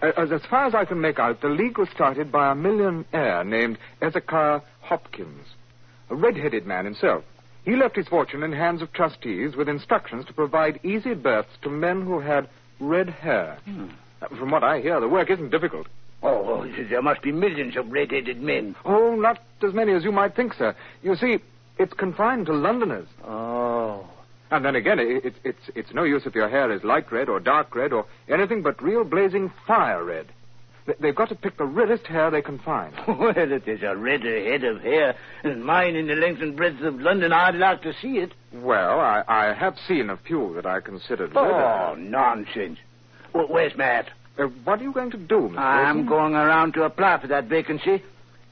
Uh, 0.00 0.12
as, 0.16 0.32
as 0.32 0.40
far 0.48 0.66
as 0.66 0.74
I 0.74 0.86
can 0.86 1.02
make 1.02 1.18
out, 1.18 1.42
the 1.42 1.48
league 1.48 1.76
was 1.76 1.88
started 1.94 2.32
by 2.32 2.50
a 2.52 2.54
millionaire 2.54 3.44
named 3.44 3.76
Ezekiah 4.00 4.60
Hopkins, 4.80 5.46
a 6.08 6.14
red-headed 6.14 6.66
man 6.66 6.86
himself. 6.86 7.24
He 7.66 7.76
left 7.76 7.96
his 7.96 8.08
fortune 8.08 8.42
in 8.42 8.52
hands 8.52 8.80
of 8.80 8.90
trustees 8.94 9.54
with 9.54 9.68
instructions 9.68 10.24
to 10.26 10.32
provide 10.32 10.80
easy 10.82 11.12
berths 11.12 11.50
to 11.62 11.68
men 11.68 12.00
who 12.06 12.20
had 12.20 12.48
red 12.80 13.10
hair. 13.10 13.58
Uh, 14.22 14.28
From 14.28 14.50
what 14.50 14.64
I 14.64 14.80
hear, 14.80 14.98
the 14.98 15.08
work 15.08 15.30
isn't 15.30 15.50
difficult. 15.50 15.88
Oh, 16.22 16.66
there 16.88 17.02
must 17.02 17.20
be 17.20 17.32
millions 17.32 17.76
of 17.76 17.90
red-headed 17.92 18.40
men. 18.40 18.76
Oh, 18.86 19.14
not 19.14 19.42
as 19.62 19.74
many 19.74 19.92
as 19.92 20.04
you 20.04 20.12
might 20.12 20.34
think, 20.34 20.54
sir. 20.54 20.74
You 21.02 21.16
see, 21.16 21.36
it's 21.78 21.92
confined 21.92 22.46
to 22.46 22.54
Londoners. 22.54 23.08
Oh. 23.22 23.65
And 24.50 24.64
then 24.64 24.76
again, 24.76 24.98
it, 25.00 25.24
it, 25.24 25.34
it's 25.44 25.70
it's 25.74 25.92
no 25.94 26.04
use 26.04 26.22
if 26.26 26.34
your 26.34 26.48
hair 26.48 26.70
is 26.70 26.84
light 26.84 27.10
red 27.10 27.28
or 27.28 27.40
dark 27.40 27.74
red 27.74 27.92
or 27.92 28.06
anything 28.28 28.62
but 28.62 28.80
real 28.82 29.02
blazing 29.04 29.52
fire 29.66 30.04
red. 30.04 30.26
They- 30.86 30.94
They've 31.00 31.14
got 31.14 31.30
to 31.30 31.34
pick 31.34 31.56
the 31.58 31.64
reddest 31.64 32.06
hair 32.06 32.30
they 32.30 32.42
can 32.42 32.60
find. 32.60 32.94
well, 33.08 33.32
if 33.36 33.64
there's 33.64 33.82
a 33.82 33.96
redder 33.96 34.40
head 34.44 34.62
of 34.62 34.80
hair 34.82 35.16
than 35.42 35.64
mine 35.64 35.96
in 35.96 36.06
the 36.06 36.14
length 36.14 36.42
and 36.42 36.56
breadth 36.56 36.80
of 36.82 37.00
London, 37.00 37.32
I'd 37.32 37.56
like 37.56 37.82
to 37.82 37.92
see 38.00 38.18
it. 38.18 38.32
Well, 38.52 39.00
I, 39.00 39.24
I 39.26 39.52
have 39.52 39.74
seen 39.88 40.10
a 40.10 40.16
few 40.16 40.52
that 40.54 40.64
I 40.64 40.78
considered 40.80 41.32
Oh, 41.34 41.42
redder. 41.94 42.00
nonsense. 42.02 42.78
Well, 43.34 43.48
where's 43.48 43.76
Matt? 43.76 44.10
Uh, 44.38 44.44
what 44.64 44.80
are 44.80 44.84
you 44.84 44.92
going 44.92 45.10
to 45.10 45.16
do, 45.18 45.48
Mr. 45.52 45.58
I'm 45.58 45.96
Wilson? 45.96 46.08
going 46.08 46.34
around 46.34 46.74
to 46.74 46.84
apply 46.84 47.18
for 47.20 47.26
that 47.26 47.46
vacancy. 47.46 48.02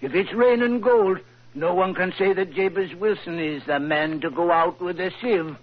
If 0.00 0.12
it's 0.14 0.32
rain 0.34 0.60
and 0.62 0.82
gold, 0.82 1.18
no 1.54 1.72
one 1.72 1.94
can 1.94 2.12
say 2.18 2.32
that 2.32 2.52
Jabez 2.52 2.94
Wilson 2.96 3.38
is 3.38 3.62
the 3.66 3.78
man 3.78 4.20
to 4.22 4.30
go 4.30 4.50
out 4.50 4.80
with 4.80 4.98
a 4.98 5.10
sieve. 5.22 5.56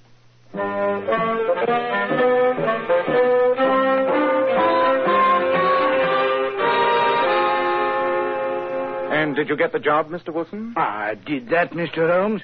And 9.14 9.36
did 9.36 9.50
you 9.50 9.56
get 9.56 9.72
the 9.72 9.80
job, 9.80 10.10
Mr. 10.10 10.34
Wilson? 10.34 10.74
I 10.76 11.16
did 11.16 11.50
that, 11.50 11.72
Mr. 11.72 12.10
Holmes. 12.10 12.42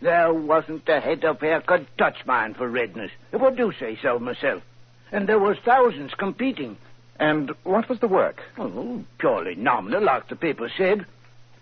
There 0.00 0.32
wasn't 0.32 0.88
a 0.88 1.00
head 1.00 1.24
of 1.24 1.40
hair 1.40 1.60
could 1.60 1.86
touch 1.96 2.24
mine 2.26 2.54
for 2.54 2.68
redness, 2.68 3.10
if 3.32 3.42
I 3.42 3.50
do 3.50 3.72
say 3.80 3.98
so 4.00 4.18
myself. 4.18 4.62
And 5.10 5.28
there 5.28 5.40
was 5.40 5.56
thousands 5.64 6.14
competing. 6.14 6.76
And 7.18 7.50
what 7.64 7.88
was 7.88 7.98
the 7.98 8.06
work? 8.06 8.40
Oh, 8.58 9.02
purely 9.18 9.56
nominal, 9.56 10.02
like 10.04 10.28
the 10.28 10.36
paper 10.36 10.70
said. 10.76 11.06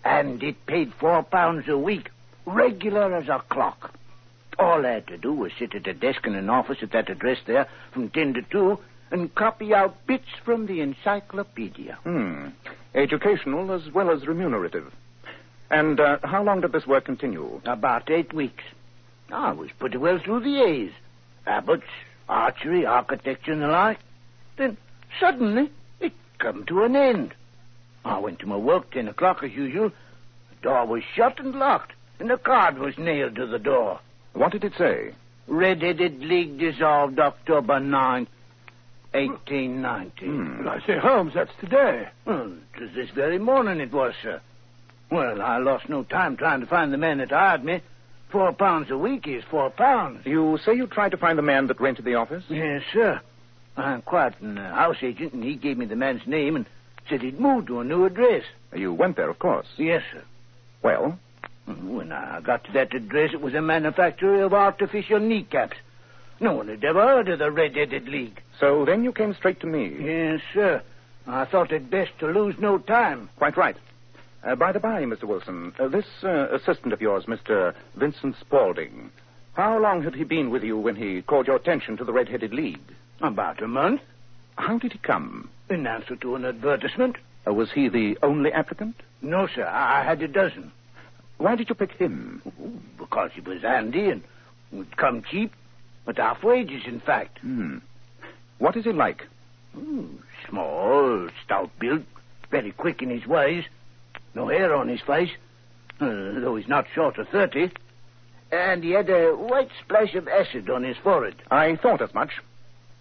And 0.05 0.43
it 0.43 0.65
paid 0.67 0.93
four 0.99 1.23
pounds 1.23 1.67
a 1.67 1.77
week, 1.77 2.11
regular 2.45 3.15
as 3.15 3.27
a 3.27 3.41
clock. 3.49 3.91
All 4.59 4.85
I 4.85 4.91
had 4.91 5.07
to 5.07 5.17
do 5.17 5.33
was 5.33 5.51
sit 5.59 5.75
at 5.75 5.87
a 5.87 5.93
desk 5.93 6.25
in 6.25 6.35
an 6.35 6.49
office 6.49 6.77
at 6.81 6.91
that 6.91 7.09
address 7.09 7.37
there 7.45 7.67
from 7.93 8.09
ten 8.09 8.33
to 8.33 8.41
two 8.41 8.79
and 9.11 9.33
copy 9.35 9.73
out 9.73 10.05
bits 10.07 10.27
from 10.43 10.65
the 10.65 10.81
encyclopedia. 10.81 11.97
Hmm. 12.03 12.47
Educational 12.95 13.71
as 13.71 13.91
well 13.93 14.09
as 14.09 14.27
remunerative. 14.27 14.91
And 15.69 15.99
uh, 15.99 16.17
how 16.23 16.43
long 16.43 16.61
did 16.61 16.71
this 16.71 16.87
work 16.87 17.05
continue? 17.05 17.61
About 17.65 18.09
eight 18.09 18.33
weeks. 18.33 18.63
I 19.31 19.51
was 19.51 19.69
pretty 19.79 19.97
well 19.97 20.19
through 20.23 20.41
the 20.41 20.61
A's. 20.63 20.91
Abbots, 21.45 21.83
archery, 22.27 22.85
architecture, 22.85 23.51
and 23.51 23.61
the 23.61 23.67
like. 23.67 23.99
Then 24.57 24.77
suddenly 25.19 25.69
it 25.99 26.13
come 26.39 26.65
to 26.65 26.83
an 26.83 26.95
end. 26.95 27.33
I 28.03 28.19
went 28.19 28.39
to 28.39 28.47
my 28.47 28.57
work 28.57 28.91
ten 28.91 29.07
o'clock 29.07 29.43
as 29.43 29.51
usual. 29.51 29.89
The 30.49 30.61
door 30.61 30.85
was 30.85 31.03
shut 31.15 31.39
and 31.39 31.53
locked, 31.53 31.93
and 32.19 32.31
a 32.31 32.37
card 32.37 32.77
was 32.77 32.97
nailed 32.97 33.35
to 33.35 33.45
the 33.45 33.59
door. 33.59 33.99
What 34.37 34.51
did 34.51 34.63
it 34.63 34.73
say? 34.77 35.13
Red-Headed 35.47 36.19
League 36.19 36.59
dissolved 36.59 37.19
October 37.19 37.79
9, 37.79 38.27
1890. 39.11 40.25
Hmm. 40.25 40.59
Well, 40.59 40.69
I 40.69 40.85
say, 40.85 40.99
Holmes, 40.99 41.33
that's 41.33 41.51
today. 41.59 42.07
Well, 42.25 42.53
it 42.75 42.81
was 42.81 42.91
this 42.93 43.09
very 43.15 43.39
morning 43.39 43.79
it 43.79 43.91
was, 43.91 44.13
sir. 44.21 44.39
Well, 45.09 45.41
I 45.41 45.57
lost 45.57 45.89
no 45.89 46.03
time 46.03 46.37
trying 46.37 46.59
to 46.59 46.67
find 46.67 46.93
the 46.93 46.97
man 46.97 47.17
that 47.17 47.31
hired 47.31 47.63
me. 47.63 47.81
Four 48.29 48.51
pounds 48.53 48.91
a 48.91 48.97
week 48.97 49.25
is 49.27 49.43
four 49.49 49.69
pounds. 49.69 50.25
You 50.25 50.59
say 50.63 50.75
you 50.75 50.85
tried 50.85 51.11
to 51.11 51.17
find 51.17 51.37
the 51.37 51.43
man 51.43 51.67
that 51.67 51.79
rented 51.79 52.05
the 52.05 52.15
office? 52.15 52.43
Yes, 52.49 52.83
sir. 52.93 53.21
I 53.77 53.95
inquired 53.95 54.35
from 54.35 54.55
the 54.55 54.61
house 54.61 54.97
agent, 55.01 55.33
and 55.33 55.43
he 55.43 55.55
gave 55.55 55.77
me 55.77 55.85
the 55.85 55.95
man's 55.95 56.27
name 56.27 56.55
and 56.57 56.65
said 57.09 57.21
he'd 57.21 57.39
moved 57.39 57.67
to 57.67 57.79
a 57.79 57.85
new 57.85 58.05
address. 58.05 58.43
You 58.75 58.93
went 58.93 59.15
there, 59.15 59.29
of 59.29 59.39
course. 59.39 59.67
Yes, 59.77 60.03
sir. 60.11 60.23
Well, 60.83 61.17
When 61.67 62.11
I 62.11 62.39
got 62.41 62.63
to 62.65 62.71
that 62.73 62.93
address, 62.93 63.31
it 63.33 63.41
was 63.41 63.53
a 63.53 63.61
manufacturer 63.61 64.43
of 64.43 64.53
artificial 64.53 65.19
kneecaps. 65.19 65.75
No 66.39 66.53
one 66.53 66.67
had 66.69 66.83
ever 66.83 67.01
heard 67.01 67.27
of 67.29 67.39
the 67.39 67.51
Red-Headed 67.51 68.07
League. 68.07 68.41
so 68.59 68.85
then 68.85 69.03
you 69.03 69.11
came 69.11 69.33
straight 69.33 69.59
to 69.61 69.67
me. 69.67 69.95
Yes, 69.99 70.39
sir. 70.53 70.81
I 71.27 71.43
thought 71.45 71.71
it 71.73 71.89
best 71.89 72.11
to 72.19 72.27
lose 72.27 72.55
no 72.59 72.77
time. 72.77 73.29
Quite 73.37 73.57
right. 73.57 73.75
Uh, 74.43 74.55
by 74.55 74.71
the 74.71 74.79
by, 74.79 75.03
Mr. 75.03 75.23
Wilson, 75.25 75.73
uh, 75.79 75.87
this 75.89 76.05
uh, 76.23 76.47
assistant 76.53 76.93
of 76.93 77.01
yours, 77.01 77.25
Mr. 77.25 77.73
Vincent 77.95 78.35
Spaulding, 78.39 79.09
how 79.55 79.77
long 79.79 80.03
had 80.03 80.15
he 80.15 80.23
been 80.23 80.51
with 80.51 80.63
you 80.63 80.77
when 80.77 80.95
he 80.95 81.21
called 81.23 81.47
your 81.47 81.55
attention 81.57 81.97
to 81.97 82.05
the 82.05 82.13
Red-Headed 82.13 82.53
League? 82.53 82.79
About 83.19 83.61
a 83.61 83.67
month, 83.67 84.01
How 84.57 84.77
did 84.77 84.93
he 84.93 84.99
come? 84.99 85.49
in 85.69 85.85
answer 85.85 86.15
to 86.17 86.35
an 86.35 86.45
advertisement. 86.45 87.17
Uh, 87.45 87.51
was 87.53 87.71
he 87.73 87.89
the 87.89 88.17
only 88.23 88.53
applicant? 88.53 88.95
No, 89.21 89.47
sir. 89.47 89.65
I 89.65 90.01
I 90.01 90.03
had 90.05 90.21
a 90.21 90.27
dozen. 90.29 90.71
Why 91.37 91.55
did 91.55 91.69
you 91.69 91.75
pick 91.75 91.91
him? 91.93 92.41
Because 92.97 93.31
he 93.33 93.41
was 93.41 93.61
handy 93.61 94.09
and 94.09 94.23
would 94.71 94.97
come 94.97 95.23
cheap, 95.23 95.53
at 96.07 96.17
half 96.17 96.43
wages, 96.43 96.83
in 96.85 96.99
fact. 96.99 97.39
Hmm. 97.39 97.77
What 98.57 98.75
is 98.75 98.85
he 98.85 98.91
like? 98.91 99.27
Ooh, 99.77 100.09
small, 100.49 101.29
stout 101.45 101.69
built, 101.79 102.03
very 102.49 102.71
quick 102.71 103.01
in 103.01 103.09
his 103.09 103.27
ways. 103.27 103.65
No 104.33 104.47
hair 104.47 104.73
on 104.75 104.87
his 104.87 105.01
face, 105.01 105.31
uh, 105.99 106.05
though 106.39 106.55
he's 106.55 106.67
not 106.67 106.87
short 106.93 107.17
of 107.17 107.27
thirty. 107.29 107.71
And 108.51 108.83
he 108.83 108.91
had 108.91 109.09
a 109.09 109.31
white 109.31 109.69
splash 109.83 110.15
of 110.15 110.27
acid 110.27 110.69
on 110.69 110.83
his 110.83 110.97
forehead. 110.97 111.35
I 111.51 111.75
thought 111.75 112.01
as 112.01 112.13
much. 112.13 112.31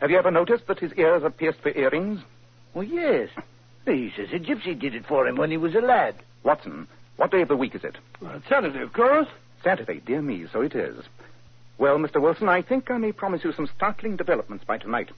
Have 0.00 0.11
you 0.11 0.19
ever 0.19 0.31
noticed 0.31 0.66
that 0.66 0.81
his 0.81 0.93
ears 0.95 1.23
are 1.23 1.31
pierced 1.31 1.61
for 1.61 1.71
earrings? 1.71 2.21
Oh, 2.75 2.81
yes. 2.83 3.31
He 3.87 4.12
says 4.16 4.28
a 4.33 4.38
gypsy 4.38 4.78
did 4.78 4.95
it 4.95 5.07
for 5.07 5.26
him 5.26 5.37
when 5.37 5.50
he 5.50 5.57
was 5.57 5.75
a 5.75 5.81
lad. 5.81 6.16
Watson, 6.43 6.88
what 7.16 7.30
day 7.30 7.42
of 7.42 7.49
the 7.49 7.56
week 7.56 7.75
is 7.75 7.85
it? 7.85 7.96
Well, 8.20 8.37
it's 8.37 8.49
Saturday, 8.49 8.80
of 8.80 8.92
course. 8.92 9.28
Saturday, 9.62 10.00
dear 10.04 10.23
me, 10.23 10.46
so 10.52 10.61
it 10.61 10.75
is. 10.75 11.04
Well, 11.78 11.99
Mr. 11.99 12.20
Wilson, 12.20 12.49
I 12.49 12.62
think 12.62 12.90
I 12.90 12.99
may 12.99 13.12
promise 13.12 13.44
you 13.44 13.52
some 13.52 13.68
startling 13.76 14.16
developments 14.16 14.64
by 14.64 14.78
tonight. 14.78 15.11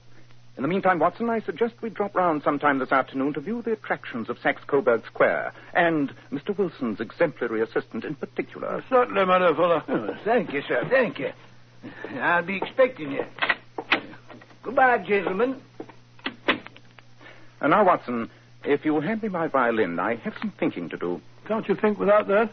In 0.57 0.61
the 0.61 0.67
meantime, 0.67 0.99
Watson, 0.99 1.29
I 1.29 1.39
suggest 1.39 1.75
we 1.81 1.89
drop 1.89 2.15
round 2.15 2.43
sometime 2.43 2.79
this 2.79 2.91
afternoon 2.91 3.33
to 3.33 3.39
view 3.39 3.61
the 3.61 3.71
attractions 3.71 4.29
of 4.29 4.37
Saxe 4.39 4.61
Coburg 4.67 5.05
Square, 5.05 5.53
and 5.73 6.11
Mr. 6.33 6.57
Wilson's 6.57 6.99
exemplary 6.99 7.61
assistant 7.61 8.03
in 8.03 8.15
particular. 8.15 8.67
Uh, 8.67 8.81
certainly, 8.89 9.23
my 9.25 9.39
dear 9.39 9.55
fellow. 9.55 9.81
Oh, 9.87 10.17
thank 10.25 10.51
you, 10.51 10.61
sir. 10.67 10.85
Thank 10.89 11.19
you. 11.19 11.31
I'll 12.19 12.43
be 12.43 12.57
expecting 12.57 13.11
you. 13.11 13.23
Goodbye, 14.63 14.97
gentlemen. 15.07 15.61
And 17.61 17.71
now, 17.71 17.85
Watson, 17.85 18.29
if 18.65 18.83
you 18.83 18.93
will 18.93 19.01
hand 19.01 19.23
me 19.23 19.29
my 19.29 19.47
violin, 19.47 19.97
I 19.97 20.15
have 20.15 20.33
some 20.41 20.51
thinking 20.59 20.89
to 20.89 20.97
do. 20.97 21.21
Can't 21.49 21.67
you 21.67 21.73
think 21.73 21.97
without 21.97 22.27
that? 22.27 22.51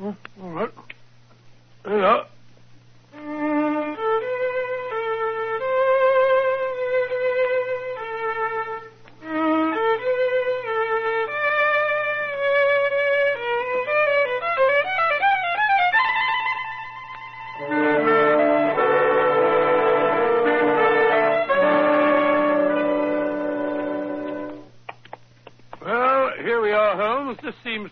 Oh, 0.00 0.16
all 0.42 0.50
right. 0.50 0.70
There 1.84 1.98
you 1.98 2.04
are. 2.06 2.26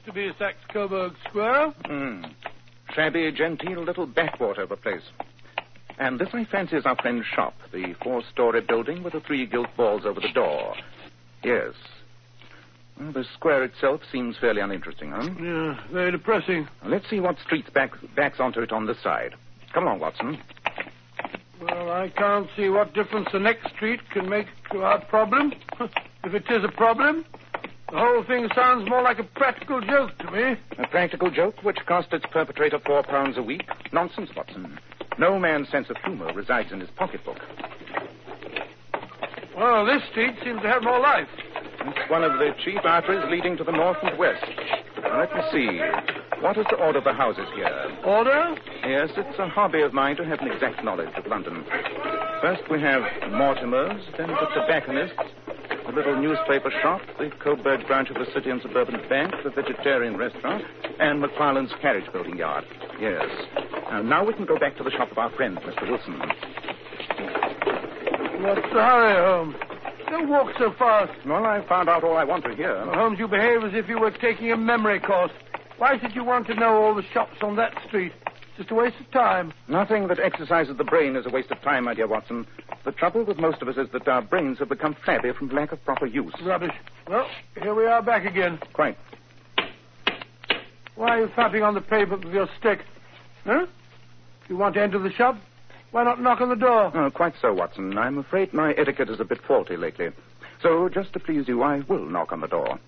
To 0.06 0.12
be 0.12 0.30
Saxe 0.38 0.58
Coburg 0.68 1.14
Square. 1.28 1.72
Hmm. 1.86 2.24
Shabby, 2.94 3.32
genteel 3.32 3.82
little 3.82 4.06
backwater 4.06 4.62
of 4.62 4.70
a 4.70 4.76
place. 4.76 5.02
And 5.98 6.18
this, 6.18 6.28
I 6.32 6.44
fancy, 6.44 6.76
is 6.76 6.84
our 6.84 6.96
friend's 6.96 7.26
shop, 7.26 7.54
the 7.72 7.94
four-story 8.02 8.60
building 8.62 9.02
with 9.02 9.14
the 9.14 9.20
three 9.20 9.46
gilt 9.46 9.74
balls 9.76 10.04
over 10.04 10.20
the 10.20 10.32
door. 10.32 10.74
Yes. 11.42 11.72
Well, 12.98 13.12
the 13.12 13.24
square 13.34 13.64
itself 13.64 14.02
seems 14.12 14.36
fairly 14.36 14.60
uninteresting, 14.60 15.10
huh? 15.10 15.28
Yeah, 15.40 15.80
very 15.90 16.10
depressing. 16.10 16.68
Let's 16.84 17.08
see 17.08 17.20
what 17.20 17.38
streets 17.38 17.70
back, 17.70 17.92
backs 18.14 18.40
onto 18.40 18.60
it 18.60 18.72
on 18.72 18.86
this 18.86 19.00
side. 19.02 19.34
Come 19.72 19.84
along, 19.84 20.00
Watson. 20.00 20.38
Well, 21.60 21.90
I 21.90 22.10
can't 22.10 22.48
see 22.56 22.68
what 22.68 22.92
difference 22.92 23.28
the 23.32 23.38
next 23.38 23.72
street 23.74 24.00
can 24.10 24.28
make 24.28 24.46
to 24.72 24.82
our 24.82 25.02
problem. 25.06 25.54
if 26.24 26.34
it 26.34 26.44
is 26.50 26.62
a 26.62 26.68
problem, 26.68 27.24
the 27.90 27.98
whole 27.98 28.24
thing 28.24 28.48
sounds 28.54 28.88
more 28.88 29.02
like 29.02 29.18
a 29.18 29.24
practical 29.24 29.80
joke 29.80 30.16
to 30.18 30.30
me. 30.30 30.56
A 30.78 30.88
practical 30.88 31.30
joke 31.30 31.62
which 31.62 31.78
cost 31.86 32.12
its 32.12 32.24
perpetrator 32.32 32.78
four 32.84 33.02
pounds 33.02 33.36
a 33.36 33.42
week? 33.42 33.68
Nonsense, 33.92 34.30
Watson. 34.36 34.78
No 35.18 35.38
man's 35.38 35.68
sense 35.68 35.88
of 35.90 35.96
humor 36.04 36.32
resides 36.34 36.72
in 36.72 36.80
his 36.80 36.90
pocketbook. 36.96 37.38
Well, 39.56 39.86
this 39.86 40.02
street 40.10 40.34
seems 40.44 40.60
to 40.62 40.68
have 40.68 40.82
more 40.82 40.98
life. 40.98 41.28
It's 41.86 42.10
one 42.10 42.24
of 42.24 42.32
the 42.38 42.50
chief 42.64 42.80
arteries 42.82 43.24
leading 43.30 43.56
to 43.58 43.64
the 43.64 43.70
north 43.72 43.98
and 44.02 44.18
west. 44.18 44.44
Now, 45.00 45.20
let 45.20 45.32
me 45.34 45.42
see. 45.52 45.80
What 46.40 46.58
is 46.58 46.66
the 46.70 46.76
order 46.76 46.98
of 46.98 47.04
the 47.04 47.12
houses 47.12 47.46
here? 47.54 47.70
Order? 48.04 48.56
Yes, 48.84 49.10
it's 49.16 49.38
a 49.38 49.48
hobby 49.48 49.82
of 49.82 49.92
mine 49.92 50.16
to 50.16 50.24
have 50.24 50.40
an 50.40 50.50
exact 50.50 50.82
knowledge 50.84 51.14
of 51.16 51.26
London. 51.26 51.64
First 52.42 52.62
we 52.70 52.80
have 52.80 53.02
Mortimer's, 53.30 54.02
then 54.18 54.28
the 54.28 54.46
tobacconist's, 54.54 55.16
the 55.86 55.92
little 55.92 56.20
newspaper 56.20 56.70
shop, 56.82 57.00
the 57.18 57.30
Coburg 57.42 57.86
branch 57.86 58.10
of 58.10 58.16
the 58.16 58.26
City 58.32 58.50
and 58.50 58.60
Suburban 58.62 59.00
Bank, 59.08 59.34
the 59.44 59.50
vegetarian 59.50 60.16
restaurant, 60.16 60.64
and 60.98 61.22
McFarland's 61.22 61.72
carriage 61.80 62.10
building 62.12 62.36
yard. 62.36 62.64
Yes. 63.00 63.24
Uh, 63.90 64.02
now 64.02 64.24
we 64.24 64.32
can 64.34 64.44
go 64.46 64.58
back 64.58 64.76
to 64.78 64.84
the 64.84 64.90
shop 64.90 65.10
of 65.10 65.18
our 65.18 65.30
friend, 65.30 65.58
Mr. 65.58 65.88
Wilson. 65.88 66.18
What's 68.42 68.62
the 68.72 68.80
hurry, 68.80 69.16
Holmes? 69.24 69.56
Don't 70.08 70.28
walk 70.28 70.52
so 70.58 70.72
fast. 70.78 71.12
Well, 71.26 71.44
I 71.44 71.66
found 71.66 71.88
out 71.88 72.04
all 72.04 72.16
I 72.16 72.24
want 72.24 72.44
to 72.44 72.54
hear. 72.54 72.84
Holmes, 72.92 73.18
you 73.18 73.28
behave 73.28 73.64
as 73.64 73.72
if 73.74 73.88
you 73.88 73.98
were 73.98 74.10
taking 74.10 74.52
a 74.52 74.56
memory 74.56 75.00
course. 75.00 75.32
Why 75.78 75.98
should 75.98 76.14
you 76.14 76.24
want 76.24 76.46
to 76.46 76.54
know 76.54 76.82
all 76.82 76.94
the 76.94 77.02
shops 77.12 77.38
on 77.42 77.56
that 77.56 77.72
street? 77.86 78.12
Just 78.56 78.70
a 78.70 78.74
waste 78.74 78.96
of 79.00 79.10
time. 79.10 79.52
Nothing 79.66 80.06
that 80.08 80.20
exercises 80.20 80.76
the 80.76 80.84
brain 80.84 81.16
is 81.16 81.26
a 81.26 81.30
waste 81.30 81.50
of 81.50 81.60
time, 81.62 81.84
my 81.84 81.94
dear 81.94 82.06
Watson. 82.06 82.46
The 82.84 82.92
trouble 82.92 83.24
with 83.24 83.38
most 83.38 83.62
of 83.62 83.68
us 83.68 83.76
is 83.76 83.88
that 83.92 84.06
our 84.08 84.22
brains 84.22 84.58
have 84.58 84.68
become 84.68 84.94
flabby 85.04 85.32
from 85.32 85.48
lack 85.48 85.72
of 85.72 85.82
proper 85.84 86.06
use. 86.06 86.34
Rubbish. 86.44 86.74
Well, 87.08 87.26
here 87.60 87.74
we 87.74 87.86
are 87.86 88.02
back 88.02 88.26
again. 88.26 88.58
Quite. 88.72 88.98
Why 90.94 91.08
are 91.08 91.20
you 91.22 91.28
tapping 91.34 91.62
on 91.62 91.74
the 91.74 91.80
pavement 91.80 92.24
with 92.24 92.34
your 92.34 92.48
stick? 92.58 92.80
Huh? 93.44 93.66
You 94.48 94.56
want 94.56 94.74
to 94.74 94.82
enter 94.82 94.98
the 94.98 95.10
shop, 95.10 95.36
why 95.94 96.02
not 96.02 96.20
knock 96.20 96.40
on 96.40 96.48
the 96.48 96.56
door? 96.56 96.90
Oh, 96.92 97.08
quite 97.08 97.34
so, 97.40 97.54
Watson. 97.54 97.96
I'm 97.96 98.18
afraid 98.18 98.52
my 98.52 98.72
etiquette 98.72 99.08
is 99.08 99.20
a 99.20 99.24
bit 99.24 99.38
faulty 99.46 99.76
lately. 99.76 100.10
So, 100.60 100.88
just 100.88 101.12
to 101.12 101.20
please 101.20 101.46
you, 101.46 101.62
I 101.62 101.82
will 101.88 102.04
knock 102.04 102.32
on 102.32 102.40
the 102.40 102.48
door. 102.48 102.80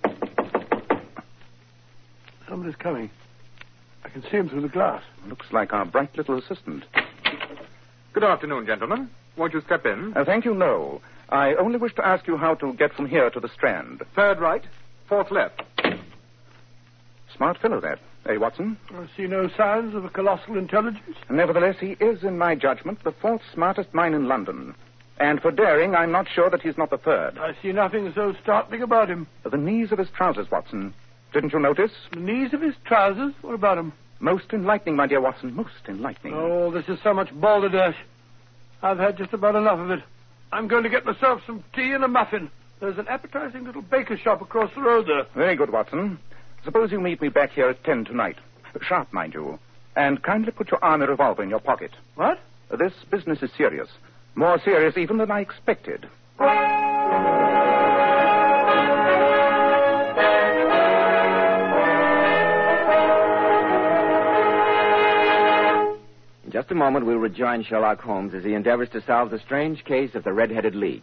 Somebody's 2.49 2.75
coming. 2.75 3.09
I 4.05 4.09
can 4.09 4.23
see 4.23 4.31
him 4.37 4.49
through 4.49 4.63
the 4.63 4.69
glass. 4.69 5.05
Looks 5.29 5.47
like 5.53 5.73
our 5.73 5.85
bright 5.85 6.17
little 6.17 6.37
assistant. 6.37 6.85
Good 8.13 8.25
afternoon, 8.25 8.67
gentlemen. 8.67 9.09
Won't 9.37 9.53
you 9.53 9.61
step 9.63 9.85
in? 9.87 10.15
Uh, 10.17 10.25
thank 10.25 10.45
you, 10.45 10.55
no. 10.55 11.01
I 11.29 11.55
only 11.55 11.79
wish 11.79 11.95
to 11.97 12.07
ask 12.07 12.27
you 12.27 12.37
how 12.37 12.55
to 12.57 12.73
get 12.75 12.93
from 12.95 13.07
here 13.09 13.31
to 13.31 13.41
the 13.41 13.49
Strand. 13.49 14.03
Third 14.15 14.41
right, 14.41 14.63
fourth 15.09 15.31
left. 15.31 15.63
Smart 17.37 17.59
fellow, 17.59 17.81
that. 17.81 17.99
Eh, 18.29 18.37
Watson? 18.37 18.77
I 18.91 19.07
see 19.17 19.27
no 19.27 19.49
signs 19.57 19.95
of 19.95 20.05
a 20.05 20.09
colossal 20.09 20.57
intelligence. 20.57 21.17
Nevertheless, 21.29 21.77
he 21.79 21.97
is, 22.01 22.25
in 22.25 22.39
my 22.39 22.55
judgment, 22.55 23.05
the 23.05 23.13
fourth 23.13 23.43
smartest 23.53 23.93
mind 23.93 24.15
in 24.15 24.27
London. 24.27 24.75
And 25.19 25.41
for 25.41 25.51
daring, 25.51 25.95
I'm 25.95 26.13
not 26.13 26.27
sure 26.29 26.51
that 26.51 26.63
he's 26.63 26.77
not 26.77 26.91
the 26.91 26.99
third. 26.99 27.39
I 27.39 27.55
see 27.63 27.73
nothing 27.73 28.13
so 28.15 28.35
startling 28.43 28.83
about 28.83 29.09
him. 29.09 29.27
The 29.51 29.57
knees 29.57 29.93
of 29.93 29.99
his 29.99 30.09
trousers, 30.11 30.51
Watson. 30.51 30.93
Didn't 31.33 31.53
you 31.53 31.59
notice? 31.59 31.93
The 32.13 32.21
knees 32.21 32.53
of 32.53 32.61
his 32.61 32.75
trousers? 32.85 33.33
What 33.43 33.55
about 33.55 33.79
him? 33.79 33.93
Most 34.21 34.53
enlightening, 34.53 34.97
my 34.97 35.07
dear 35.07 35.21
Watson. 35.21 35.55
Most 35.55 35.71
enlightening. 35.89 36.35
Oh, 36.35 36.71
this 36.71 36.89
is 36.89 36.99
so 37.03 37.13
much 37.15 37.29
balderdash. 37.39 37.97
I've 38.83 38.99
had 38.99 39.17
just 39.17 39.33
about 39.33 39.57
enough 39.57 39.79
of 39.79 39.91
it. 39.91 40.03
I'm 40.53 40.69
going 40.69 40.85
to 40.85 40.91
get 40.91 41.05
myself 41.05 41.43
some 41.47 41.65
tea 41.75 41.93
and 41.93 42.05
a 42.05 42.09
muffin. 42.09 42.51
There's 42.81 42.99
an 42.99 43.09
appetizing 43.09 43.65
little 43.65 43.83
baker 43.83 44.17
shop 44.17 44.43
across 44.43 44.73
the 44.75 44.83
road 44.83 45.07
there. 45.07 45.27
Very 45.35 45.57
good, 45.57 45.71
Watson. 45.71 46.19
Suppose 46.65 46.93
you 46.93 47.01
meet 47.01 47.21
me 47.21 47.29
back 47.29 47.53
here 47.53 47.69
at 47.69 47.83
ten 47.85 48.05
tonight. 48.05 48.37
Sharp, 48.83 49.13
mind 49.13 49.33
you. 49.33 49.59
And 49.97 50.23
kindly 50.23 50.53
put 50.53 50.71
your 50.71 50.85
army 50.85 51.07
revolver 51.07 51.43
in 51.43 51.49
your 51.49 51.61
pocket. 51.61 51.93
What? 52.15 52.39
This 52.79 52.93
business 53.11 53.43
is 53.43 53.51
serious. 53.57 53.89
More 54.35 54.61
serious 54.63 54.99
even 54.99 55.17
than 55.17 55.31
I 55.31 55.41
expected. 55.41 56.07
Just 66.57 66.71
a 66.71 66.75
moment, 66.75 67.05
we'll 67.05 67.19
rejoin 67.19 67.63
Sherlock 67.63 68.01
Holmes 68.01 68.33
as 68.33 68.43
he 68.43 68.55
endeavors 68.55 68.89
to 68.93 69.03
solve 69.03 69.29
the 69.29 69.39
strange 69.41 69.85
case 69.85 70.15
of 70.15 70.25
the 70.25 70.33
Red-Headed 70.33 70.75
League. 70.75 71.03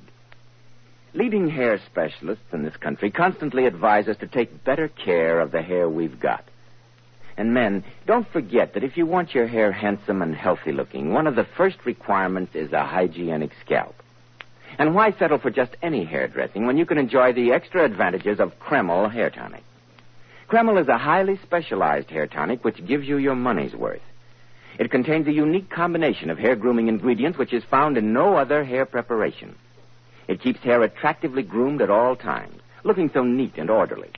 Leading 1.13 1.47
hair 1.47 1.79
specialists 1.91 2.51
in 2.51 2.63
this 2.63 2.75
country 2.77 3.11
constantly 3.11 3.67
advise 3.67 4.07
us 4.07 4.17
to 4.17 4.25
take 4.25 4.63
better 4.63 4.87
care 4.87 5.39
of 5.39 5.51
the 5.51 5.61
hair 5.61 5.87
we've 5.87 6.19
got. 6.19 6.43
And 7.37 7.53
men, 7.53 7.83
don't 8.07 8.27
forget 8.31 8.73
that 8.73 8.83
if 8.83 8.97
you 8.97 9.05
want 9.05 9.35
your 9.35 9.45
hair 9.45 9.71
handsome 9.71 10.23
and 10.23 10.33
healthy 10.33 10.71
looking, 10.71 11.13
one 11.13 11.27
of 11.27 11.35
the 11.35 11.45
first 11.55 11.77
requirements 11.85 12.55
is 12.55 12.73
a 12.73 12.83
hygienic 12.83 13.51
scalp. 13.63 13.93
And 14.79 14.95
why 14.95 15.11
settle 15.11 15.37
for 15.37 15.51
just 15.51 15.75
any 15.83 16.03
hairdressing 16.03 16.65
when 16.65 16.79
you 16.79 16.87
can 16.87 16.97
enjoy 16.97 17.31
the 17.31 17.51
extra 17.51 17.85
advantages 17.85 18.39
of 18.39 18.57
Kreml 18.57 19.13
hair 19.13 19.29
tonic? 19.29 19.63
Kreml 20.49 20.81
is 20.81 20.87
a 20.87 20.97
highly 20.97 21.39
specialized 21.43 22.09
hair 22.09 22.25
tonic 22.25 22.63
which 22.63 22.83
gives 22.87 23.07
you 23.07 23.17
your 23.17 23.35
money's 23.35 23.75
worth. 23.75 24.01
It 24.79 24.91
contains 24.91 25.27
a 25.27 25.33
unique 25.33 25.69
combination 25.69 26.29
of 26.29 26.39
hair 26.39 26.55
grooming 26.55 26.87
ingredients 26.87 27.37
which 27.37 27.53
is 27.53 27.63
found 27.63 27.97
in 27.97 28.13
no 28.13 28.35
other 28.35 28.63
hair 28.63 28.85
preparation. 28.85 29.55
It 30.27 30.41
keeps 30.41 30.61
hair 30.61 30.81
attractively 30.81 31.43
groomed 31.43 31.81
at 31.81 31.89
all 31.89 32.15
times, 32.15 32.59
looking 32.83 33.09
so 33.13 33.23
neat 33.23 33.57
and 33.57 33.69
orderly. 33.69 34.11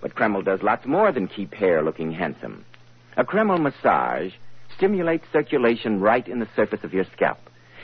But 0.00 0.14
Kreml 0.14 0.44
does 0.44 0.62
lots 0.62 0.86
more 0.86 1.12
than 1.12 1.28
keep 1.28 1.54
hair 1.54 1.82
looking 1.82 2.12
handsome. 2.12 2.64
A 3.16 3.24
Kreml 3.24 3.60
massage 3.60 4.32
stimulates 4.76 5.26
circulation 5.32 6.00
right 6.00 6.26
in 6.26 6.40
the 6.40 6.48
surface 6.56 6.82
of 6.84 6.94
your 6.94 7.04
scalp 7.12 7.38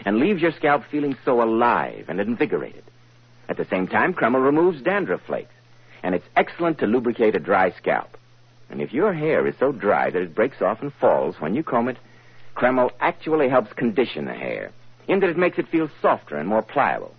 and 0.05 0.19
leaves 0.19 0.41
your 0.41 0.53
scalp 0.53 0.85
feeling 0.91 1.17
so 1.25 1.43
alive 1.43 2.07
and 2.09 2.21
invigorated. 2.21 2.85
At 3.49 3.57
the 3.57 3.67
same 3.67 3.87
time, 3.87 4.15
Kreml 4.15 4.45
removes 4.45 4.83
dandruff 4.83 5.23
flakes, 5.23 5.55
and 6.03 6.15
it's 6.15 6.29
excellent 6.37 6.79
to 6.79 6.87
lubricate 6.87 7.35
a 7.35 7.41
dry 7.41 7.73
scalp. 7.73 8.17
And 8.71 8.81
if 8.81 8.93
your 8.93 9.13
hair 9.13 9.47
is 9.47 9.55
so 9.59 9.73
dry 9.73 10.11
that 10.11 10.23
it 10.23 10.35
breaks 10.35 10.61
off 10.61 10.83
and 10.83 10.93
falls 10.95 11.37
when 11.41 11.55
you 11.55 11.63
comb 11.63 11.89
it, 11.89 11.97
Kreml 12.55 12.91
actually 13.01 13.49
helps 13.49 13.73
condition 13.73 14.25
the 14.25 14.35
hair, 14.35 14.73
in 15.07 15.21
that 15.21 15.31
it 15.31 15.39
makes 15.39 15.59
it 15.59 15.69
feel 15.69 15.89
softer 16.03 16.37
and 16.37 16.49
more 16.49 16.63
pliable. 16.63 17.15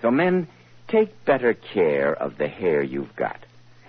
So, 0.00 0.10
men, 0.10 0.48
take 0.88 1.24
better 1.24 1.54
care 1.54 2.12
of 2.14 2.36
the 2.36 2.48
hair 2.48 2.82
you've 2.82 3.14
got. 3.16 3.38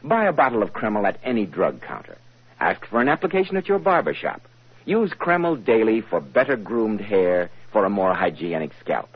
Buy 0.03 0.25
a 0.25 0.33
bottle 0.33 0.61
of 0.61 0.73
Kreml 0.73 1.07
at 1.07 1.19
any 1.23 1.45
drug 1.45 1.81
counter. 1.81 2.17
Ask 2.59 2.85
for 2.85 3.01
an 3.01 3.09
application 3.09 3.57
at 3.57 3.67
your 3.67 3.79
barber 3.79 4.13
shop. 4.13 4.41
Use 4.85 5.11
Kreml 5.11 5.63
daily 5.65 6.01
for 6.01 6.21
better 6.21 6.55
groomed 6.55 7.01
hair 7.01 7.49
for 7.71 7.85
a 7.85 7.89
more 7.89 8.13
hygienic 8.13 8.71
scalp. 8.79 9.09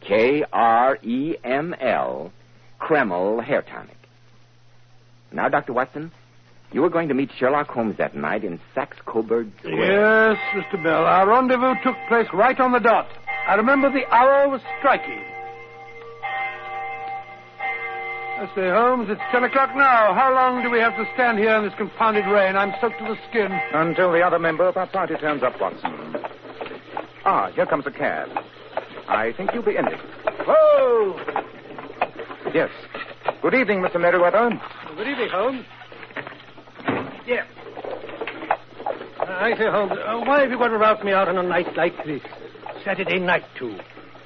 K 0.00 0.44
R 0.52 0.98
E 1.02 1.36
M 1.42 1.74
L, 1.80 2.32
Kreml 2.80 3.42
Hair 3.42 3.62
Tonic. 3.62 3.96
Now, 5.32 5.48
Dr. 5.48 5.72
Watson, 5.72 6.12
you 6.72 6.82
were 6.82 6.90
going 6.90 7.08
to 7.08 7.14
meet 7.14 7.30
Sherlock 7.38 7.68
Holmes 7.68 7.96
that 7.98 8.14
night 8.14 8.44
in 8.44 8.60
Saxe 8.74 8.96
Coburg 9.06 9.50
Square. 9.60 10.32
Yes, 10.32 10.38
Mr. 10.54 10.82
Bell. 10.82 11.04
Our 11.04 11.28
rendezvous 11.28 11.74
took 11.82 11.96
place 12.08 12.26
right 12.32 12.58
on 12.60 12.72
the 12.72 12.78
dot. 12.80 13.08
I 13.46 13.54
remember 13.54 13.90
the 13.90 14.06
hour 14.12 14.48
was 14.48 14.60
striking. 14.78 15.22
I 18.40 18.46
say, 18.54 18.68
Holmes, 18.70 19.08
it's 19.10 19.20
ten 19.32 19.42
o'clock 19.42 19.74
now. 19.74 20.14
How 20.14 20.32
long 20.32 20.62
do 20.62 20.70
we 20.70 20.78
have 20.78 20.94
to 20.96 21.04
stand 21.14 21.38
here 21.38 21.56
in 21.56 21.64
this 21.64 21.74
confounded 21.76 22.24
rain? 22.26 22.54
I'm 22.54 22.72
soaked 22.80 22.98
to 22.98 23.04
the 23.04 23.16
skin. 23.30 23.50
Until 23.72 24.12
the 24.12 24.20
other 24.22 24.38
member 24.38 24.68
of 24.68 24.76
our 24.76 24.86
party 24.86 25.14
turns 25.16 25.42
up, 25.42 25.60
Watson. 25.60 25.90
Ah, 27.24 27.50
here 27.54 27.66
comes 27.66 27.84
a 27.86 27.90
cab. 27.90 28.28
I 29.08 29.32
think 29.36 29.50
you'll 29.54 29.64
be 29.64 29.74
in 29.76 29.86
it. 29.88 29.98
Whoa! 30.46 31.18
Yes. 32.54 32.70
Good 33.42 33.54
evening, 33.54 33.80
Mr. 33.80 34.00
Merriweather. 34.00 34.50
Good 34.96 35.08
evening, 35.08 35.28
Holmes. 35.32 35.64
Yeah. 37.28 37.44
I 39.20 39.54
say, 39.58 39.66
Holmes, 39.70 39.92
uh, 39.92 40.18
why 40.24 40.40
have 40.40 40.50
you 40.50 40.56
got 40.56 40.68
to 40.68 40.78
rout 40.78 41.04
me 41.04 41.12
out 41.12 41.28
on 41.28 41.36
a 41.36 41.42
night 41.42 41.76
like 41.76 41.92
this? 42.06 42.22
Saturday 42.82 43.18
night, 43.18 43.44
too. 43.58 43.78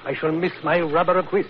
I 0.05 0.13
shall 0.15 0.31
miss 0.31 0.53
my 0.63 0.79
rubber 0.79 1.17
of 1.19 1.25
whist. 1.33 1.49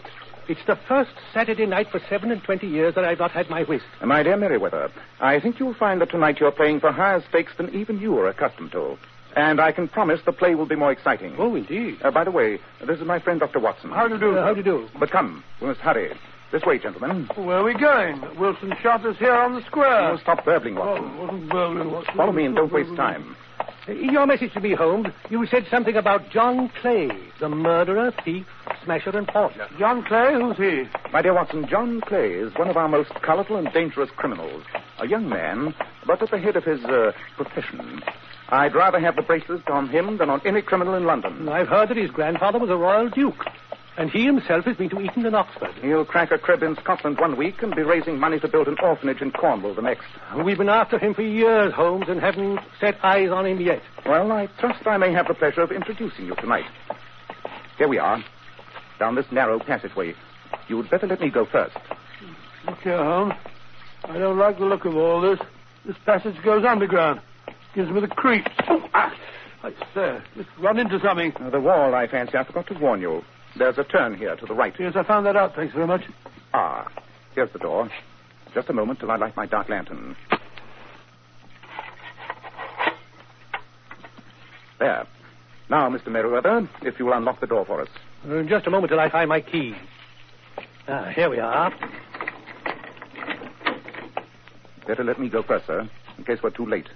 It's 0.50 0.66
the 0.66 0.76
first 0.88 1.12
Saturday 1.32 1.68
night 1.68 1.90
for 1.92 2.02
seven 2.10 2.32
and 2.32 2.44
twenty 2.44 2.68
years 2.68 2.96
that 2.96 3.06
I've 3.06 3.20
not 3.20 3.30
had 3.32 3.52
my 3.52 3.64
whist. 3.64 3.86
My 4.04 4.24
dear 4.24 4.36
Merriweather, 4.36 4.92
I 5.22 5.40
think 5.40 5.60
you'll 5.60 5.76
find 5.76 6.02
that 6.02 6.10
tonight 6.10 6.40
you're 6.40 6.52
playing 6.52 6.80
for 6.80 6.92
higher 6.92 7.24
stakes 7.30 7.54
than 7.56 7.70
even 7.74 8.00
you 8.00 8.18
are 8.18 8.28
accustomed 8.28 8.72
to. 8.72 8.98
And 9.36 9.62
I 9.62 9.72
can 9.72 9.88
promise 9.88 10.22
the 10.26 10.34
play 10.34 10.56
will 10.56 10.66
be 10.66 10.76
more 10.76 10.92
exciting. 10.92 11.36
Oh, 11.38 11.56
indeed. 11.56 12.00
Uh, 12.04 12.10
by 12.10 12.24
the 12.24 12.32
way, 12.32 12.60
this 12.86 13.00
is 13.00 13.06
my 13.06 13.20
friend 13.20 13.40
Dr. 13.40 13.60
Watson. 13.60 13.92
How 13.92 14.08
do 14.08 14.16
you 14.16 14.20
do? 14.20 14.38
Uh, 14.38 14.44
how 14.44 14.54
do 14.54 14.58
you 14.58 14.64
do? 14.64 14.90
But 15.00 15.12
come, 15.12 15.44
we 15.62 15.68
must 15.68 15.80
hurry. 15.82 16.12
This 16.54 16.62
way, 16.68 16.78
gentlemen. 16.78 17.28
Where 17.36 17.58
are 17.58 17.64
we 17.64 17.74
going? 17.74 18.22
Wilson 18.40 18.74
shop 18.84 19.04
is 19.08 19.18
here 19.18 19.34
on 19.34 19.56
the 19.56 19.66
square. 19.66 20.12
Oh, 20.12 20.18
stop 20.18 20.46
babbling, 20.46 20.76
Watson. 20.76 21.12
Oh, 21.18 21.22
wasn't 21.26 21.50
Berlin, 21.50 21.92
Watson. 21.92 22.16
Follow 22.16 22.32
me 22.32 22.46
and 22.46 22.56
don't 22.56 22.72
waste 22.72 22.96
time. 22.96 23.36
In 23.88 24.14
your 24.14 24.28
message 24.28 24.54
to 24.54 24.60
me, 24.60 24.76
Holmes, 24.76 25.08
you 25.32 25.48
said 25.48 25.66
something 25.72 25.96
about 25.96 26.30
John 26.30 26.70
Clay, 26.80 27.10
the 27.40 27.50
murderer, 27.50 28.14
thief, 28.24 28.46
smasher, 28.84 29.18
and 29.18 29.28
forger. 29.32 29.68
John 29.80 30.04
Clay, 30.04 30.36
who's 30.36 30.58
he? 30.58 30.84
My 31.12 31.24
dear 31.24 31.34
Watson, 31.34 31.68
John 31.68 32.02
Clay 32.02 32.34
is 32.34 32.54
one 32.56 32.70
of 32.70 32.78
our 32.78 32.88
most 32.88 33.10
colorful 33.24 33.58
and 33.58 33.74
dangerous 33.74 34.12
criminals. 34.16 34.64
A 35.00 35.08
young 35.08 35.28
man, 35.28 35.74
but 36.06 36.22
at 36.22 36.30
the 36.30 36.38
head 36.38 36.56
of 36.56 36.66
his 36.66 36.86
uh, 36.86 37.14
profession. 37.36 38.04
I'd 38.50 38.76
rather 38.76 39.00
have 39.00 39.16
the 39.16 39.24
bracelets 39.24 39.64
on 39.72 39.90
him 39.90 40.20
than 40.20 40.30
on 40.30 40.40
any 40.46 40.62
criminal 40.62 40.94
in 40.94 41.06
London. 41.06 41.50
I've 41.50 41.68
heard 41.68 41.90
that 41.90 41.98
his 41.98 42.12
grandfather 42.12 42.60
was 42.60 42.70
a 42.70 42.78
royal 42.78 43.10
duke, 43.10 43.44
and 43.98 44.10
he 44.10 44.26
himself 44.26 44.66
has 44.66 44.76
been 44.78 44.90
to 44.90 45.00
Eton 45.00 45.26
and 45.26 45.36
Oxford. 45.36 45.74
He'll 45.82 46.06
crack 46.06 46.32
a 46.32 46.38
crib 46.38 46.64
in 46.64 46.76
Scotland 46.78 47.20
one 47.20 47.38
week 47.38 47.62
and 47.62 47.76
be 47.76 47.84
raising 47.84 48.20
money 48.20 48.40
to 48.40 48.48
build 48.48 48.68
an 48.68 48.78
orphanage 48.82 49.22
in 49.22 49.32
Cornwall 49.32 49.76
the 49.76 49.82
next. 49.82 50.06
We've 50.44 50.58
been 50.58 50.70
after 50.70 50.98
him 50.98 51.14
for 51.14 51.22
years, 51.22 51.74
Holmes, 51.74 52.06
and 52.08 52.20
haven't 52.20 52.60
set 52.80 53.04
eyes 53.04 53.30
on 53.30 53.46
him 53.46 53.62
yet. 53.62 53.82
Well, 54.06 54.32
I 54.32 54.48
trust 54.60 54.86
I 54.88 54.98
may 54.98 55.12
have 55.14 55.28
the 55.28 55.34
pleasure 55.34 55.62
of 55.62 55.72
introducing 55.72 56.26
you 56.26 56.36
tonight. 56.36 56.66
Here 57.78 57.88
we 57.88 58.00
are, 58.00 58.24
down 59.00 59.16
this 59.16 59.26
narrow 59.32 59.60
passageway. 59.60 60.16
You'd 60.68 60.90
better 60.90 61.08
let 61.08 61.22
me 61.22 61.30
go 61.30 61.46
first. 61.46 61.76
Look 62.66 62.80
here, 62.80 62.98
Holmes. 62.98 63.34
I 64.06 64.18
don't 64.18 64.38
like 64.38 64.58
the 64.58 64.66
look 64.66 64.86
of 64.86 64.96
all 64.96 65.22
this. 65.22 65.40
This 65.86 65.96
passage 66.06 66.36
goes 66.44 66.66
underground. 66.66 67.22
Gives 67.76 67.90
me 67.90 68.02
the 68.02 68.08
creeps. 68.08 68.52
Oh, 68.70 68.88
ah, 68.94 69.14
I 69.64 69.72
say, 69.94 70.20
just 70.36 70.50
run 70.60 70.78
into 70.78 71.00
something. 71.00 71.34
Uh, 71.40 71.50
the 71.50 71.60
wall, 71.60 71.96
I 71.96 72.08
fancy. 72.08 72.38
I 72.38 72.44
forgot 72.44 72.68
to 72.68 72.74
warn 72.76 73.02
you. 73.02 73.24
There's 73.56 73.78
a 73.78 73.84
turn 73.84 74.18
here 74.18 74.36
to 74.36 74.46
the 74.46 74.54
right. 74.54 74.74
Yes, 74.80 74.94
I 74.96 75.04
found 75.04 75.26
that 75.26 75.36
out. 75.36 75.56
Thanks 75.56 75.74
very 75.74 75.88
much. 75.88 76.02
Ah, 76.54 76.92
here's 77.36 77.52
the 77.54 77.60
door. 77.60 77.90
Just 78.54 78.70
a 78.70 78.74
moment 78.74 79.00
till 79.00 79.12
I 79.12 79.16
light 79.18 79.36
my 79.36 79.46
dark 79.46 79.70
lantern. 79.70 80.16
There. 84.80 85.08
Now, 85.70 85.90
Mr. 85.90 86.08
Merriweather, 86.08 86.68
if 86.82 87.00
you 87.00 87.06
will 87.06 87.14
unlock 87.14 87.40
the 87.40 87.48
door 87.48 87.66
for 87.66 87.82
us. 87.82 87.88
Uh, 88.28 88.44
just 88.44 88.68
a 88.68 88.70
moment 88.70 88.90
till 88.90 89.00
I 89.00 89.10
find 89.10 89.30
my 89.30 89.42
key. 89.42 89.74
Ah, 90.88 91.12
here 91.16 91.30
we 91.30 91.40
are. 91.40 91.72
Better 94.88 95.04
let 95.04 95.20
me 95.20 95.30
go 95.30 95.42
first, 95.44 95.66
sir, 95.66 95.90
in 96.18 96.24
case 96.26 96.40
we're 96.44 96.50
too 96.50 96.66
late. 96.66 96.90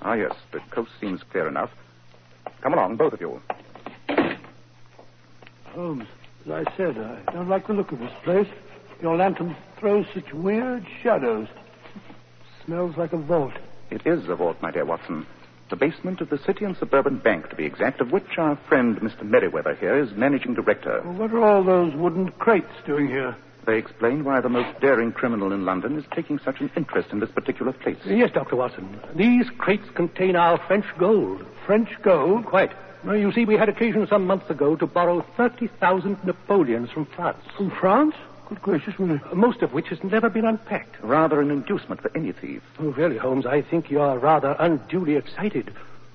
Ah, 0.00 0.14
yes, 0.14 0.32
the 0.52 0.60
coast 0.70 0.90
seems 1.00 1.20
clear 1.30 1.46
enough. 1.48 1.70
Come 2.62 2.72
along, 2.72 2.96
both 2.96 3.12
of 3.12 3.20
you. 3.20 3.40
Holmes, 5.76 6.08
as 6.46 6.52
I 6.52 6.76
said, 6.76 6.96
I 6.96 7.32
don't 7.32 7.50
like 7.50 7.66
the 7.66 7.74
look 7.74 7.92
of 7.92 7.98
this 7.98 8.12
place. 8.24 8.48
Your 9.02 9.14
lantern 9.14 9.54
throws 9.78 10.06
such 10.14 10.32
weird 10.32 10.86
shadows. 11.02 11.48
Smells 12.64 12.96
like 12.96 13.12
a 13.12 13.18
vault. 13.18 13.52
It 13.90 14.06
is 14.06 14.26
a 14.26 14.34
vault, 14.34 14.56
my 14.62 14.70
dear 14.70 14.86
Watson. 14.86 15.26
The 15.68 15.76
basement 15.76 16.22
of 16.22 16.30
the 16.30 16.38
City 16.38 16.64
and 16.64 16.76
Suburban 16.78 17.18
Bank, 17.18 17.50
to 17.50 17.56
be 17.56 17.66
exact, 17.66 18.00
of 18.00 18.10
which 18.10 18.38
our 18.38 18.56
friend 18.68 18.96
Mr. 19.00 19.22
Merriweather 19.22 19.74
here 19.74 19.98
is 19.98 20.16
managing 20.16 20.54
director. 20.54 21.02
Well, 21.04 21.14
what 21.14 21.30
are 21.32 21.44
all 21.44 21.62
those 21.62 21.94
wooden 21.94 22.30
crates 22.32 22.72
doing 22.86 23.08
here? 23.08 23.36
They 23.66 23.76
explain 23.76 24.24
why 24.24 24.40
the 24.40 24.48
most 24.48 24.80
daring 24.80 25.12
criminal 25.12 25.52
in 25.52 25.66
London 25.66 25.98
is 25.98 26.04
taking 26.14 26.38
such 26.38 26.60
an 26.60 26.70
interest 26.74 27.10
in 27.10 27.20
this 27.20 27.30
particular 27.32 27.72
place. 27.72 27.98
Yes, 28.06 28.30
Dr. 28.32 28.56
Watson. 28.56 28.98
These 29.14 29.50
crates 29.58 29.90
contain 29.94 30.36
our 30.36 30.56
French 30.66 30.86
gold. 30.98 31.44
French 31.66 31.90
gold? 32.02 32.46
Quite. 32.46 32.72
Well, 33.06 33.16
you 33.16 33.30
see, 33.30 33.44
we 33.44 33.56
had 33.56 33.68
occasion 33.68 34.04
some 34.08 34.26
months 34.26 34.50
ago 34.50 34.74
to 34.74 34.84
borrow 34.84 35.24
30,000 35.36 36.24
Napoleons 36.24 36.90
from 36.90 37.06
France. 37.06 37.38
From 37.56 37.70
France? 37.70 38.16
Good 38.48 38.60
gracious 38.60 38.98
me. 38.98 39.20
Uh, 39.30 39.34
most 39.36 39.62
of 39.62 39.72
which 39.72 39.86
has 39.88 40.02
never 40.02 40.28
been 40.28 40.44
unpacked. 40.44 40.96
Rather 41.04 41.40
an 41.40 41.52
inducement 41.52 42.00
for 42.02 42.10
any 42.16 42.32
thief. 42.32 42.62
Oh, 42.80 42.90
really, 42.90 43.16
Holmes, 43.16 43.46
I 43.46 43.62
think 43.62 43.90
you're 43.90 44.18
rather 44.18 44.56
unduly 44.58 45.14
excited. 45.14 45.72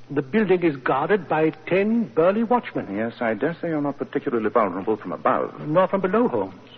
The 0.09 0.21
building 0.21 0.63
is 0.63 0.75
guarded 0.75 1.29
by 1.29 1.51
ten 1.65 2.09
burly 2.09 2.43
watchmen. 2.43 2.93
Yes, 2.93 3.13
I 3.21 3.35
dare 3.35 3.55
say 3.61 3.69
you're 3.69 3.81
not 3.81 3.97
particularly 3.97 4.49
vulnerable 4.49 4.97
from 4.97 5.13
above. 5.13 5.65
Nor 5.65 5.87
from 5.87 6.01
below, 6.01 6.27
Holmes. 6.27 6.69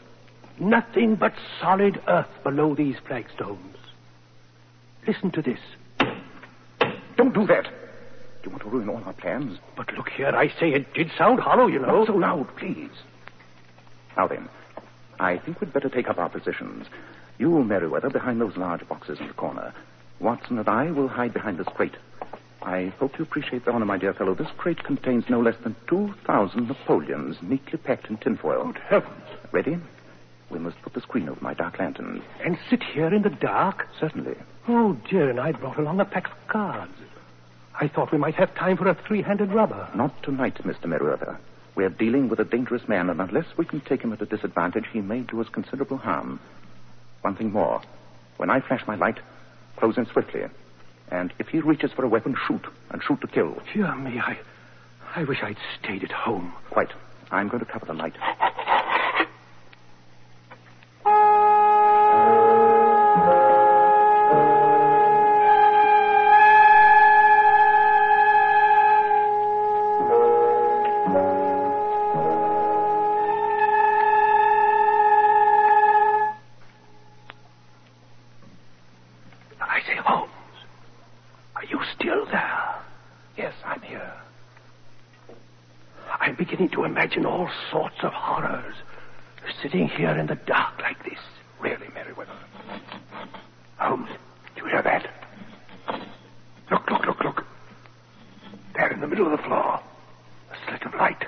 Nothing 0.60 1.16
but 1.16 1.34
solid 1.60 2.00
earth 2.08 2.30
below 2.44 2.76
these 2.76 2.98
flagstones. 3.08 3.78
Listen 5.08 5.32
to 5.32 5.42
this. 5.42 5.60
Don't 7.18 7.34
do 7.34 7.48
that. 7.48 7.68
You 8.44 8.50
want 8.50 8.64
to 8.64 8.70
ruin 8.70 8.90
all 8.90 9.02
our 9.06 9.14
plans? 9.14 9.58
But 9.78 9.94
look 9.94 10.10
here, 10.10 10.28
I 10.28 10.50
say 10.60 10.74
it 10.74 10.94
did 10.94 11.12
sound 11.18 11.40
hollow, 11.40 11.68
you 11.68 11.80
know. 11.80 12.00
Not 12.00 12.08
so 12.08 12.14
loud, 12.14 12.48
please. 12.58 12.92
Now 14.18 14.28
then, 14.28 14.50
I 15.20 15.38
think 15.38 15.62
we'd 15.62 15.74
better 15.74 15.90
take 15.90 16.10
up 16.10 16.18
our 16.18 16.30
positions. 16.30 16.88
You, 17.38 17.64
Merriweather, 17.64 18.10
behind 18.10 18.42
those 18.42 18.58
large 18.58 18.88
boxes 18.88 19.20
in 19.20 19.28
the 19.28 19.34
corner. 19.34 19.74
Watson 20.20 20.60
and 20.60 20.68
I 20.68 20.92
will 20.92 21.08
hide 21.08 21.34
behind 21.34 21.58
this 21.58 21.68
crate. 21.74 21.96
I 22.62 22.94
hope 23.00 23.18
you 23.18 23.24
appreciate 23.24 23.66
the 23.66 23.72
honor, 23.72 23.86
my 23.86 23.98
dear 23.98 24.14
fellow. 24.14 24.36
This 24.36 24.52
crate 24.58 24.84
contains 24.84 25.26
no 25.30 25.42
less 25.42 25.58
than 25.64 25.76
2,000 25.88 26.68
Napoleons 26.68 27.38
neatly 27.42 27.78
packed 27.78 28.10
in 28.10 28.18
tinfoil. 28.18 28.72
Good 28.72 28.82
heavens. 28.88 29.24
Ready? 29.52 29.78
We 30.50 30.60
must 30.60 30.82
put 30.82 30.94
the 30.94 31.02
screen 31.02 31.28
over 31.28 31.42
my 31.42 31.54
dark 31.54 31.80
lantern. 31.80 32.22
And 32.44 32.58
sit 32.70 32.84
here 32.84 33.14
in 33.14 33.24
the 33.24 33.30
dark? 33.30 33.88
Certainly. 34.00 34.36
Oh, 34.68 34.98
dear, 35.10 35.30
and 35.30 35.40
I 35.40 35.52
brought 35.52 35.80
along 35.80 36.00
a 36.00 36.06
pack 36.06 36.28
of 36.28 36.48
cards. 36.48 36.94
I 37.80 37.88
thought 37.88 38.12
we 38.12 38.18
might 38.18 38.36
have 38.36 38.54
time 38.56 38.78
for 38.78 38.88
a 38.88 38.96
three-handed 38.96 39.52
rubber. 39.52 39.90
Not 39.96 40.22
tonight, 40.24 40.56
Mr. 40.64 40.86
Merriweather. 40.86 41.38
We 41.76 41.84
are 41.86 41.90
dealing 41.90 42.30
with 42.30 42.40
a 42.40 42.44
dangerous 42.46 42.88
man, 42.88 43.10
and 43.10 43.20
unless 43.20 43.46
we 43.58 43.66
can 43.66 43.82
take 43.82 44.02
him 44.02 44.14
at 44.14 44.22
a 44.22 44.28
disadvantage, 44.28 44.86
he 44.92 45.02
may 45.02 45.22
do 45.22 45.42
us 45.42 45.50
considerable 45.50 45.98
harm. 45.98 46.40
One 47.22 47.36
thing 47.36 47.52
more. 47.52 47.82
When 48.38 48.50
I 48.50 48.60
flash 48.60 48.86
my 48.88 48.96
light, 48.96 49.20
close 49.78 49.98
in 49.98 50.06
swiftly. 50.06 50.44
And 51.10 51.34
if 51.40 51.48
he 51.48 51.62
reaches 51.62 51.92
for 51.92 52.06
a 52.06 52.08
weapon, 52.08 52.36
shoot, 52.48 52.66
and 52.92 53.02
shoot 53.02 53.22
to 53.22 53.28
kill. 53.28 53.58
Dear 53.74 53.96
me, 53.96 54.20
I, 54.20 54.38
I 55.16 55.24
wish 55.24 55.42
I'd 55.42 55.58
stayed 55.80 56.04
at 56.04 56.12
home. 56.12 56.54
Quite. 56.70 56.92
I'm 57.32 57.48
going 57.48 57.66
to 57.66 57.72
cover 57.72 57.88
the 57.88 57.94
light. 57.94 58.14
Sorts 87.72 87.98
of 88.04 88.14
horrors. 88.14 88.76
Sitting 89.62 89.88
here 89.88 90.12
in 90.12 90.28
the 90.28 90.36
dark 90.36 90.80
like 90.82 91.04
this. 91.04 91.20
Really, 91.60 91.88
Merriweather. 91.94 92.32
Holmes, 93.78 94.10
do 94.56 94.64
you 94.64 94.70
hear 94.70 94.82
that? 94.82 95.08
Look, 96.72 96.90
look, 96.90 97.06
look, 97.06 97.24
look. 97.24 97.46
There 98.76 98.92
in 98.92 99.02
the 99.02 99.08
middle 99.08 99.26
of 99.26 99.32
the 99.32 99.44
floor. 99.46 99.80
A 100.52 100.56
slit 100.68 100.84
of 100.84 100.94
light. 100.96 101.26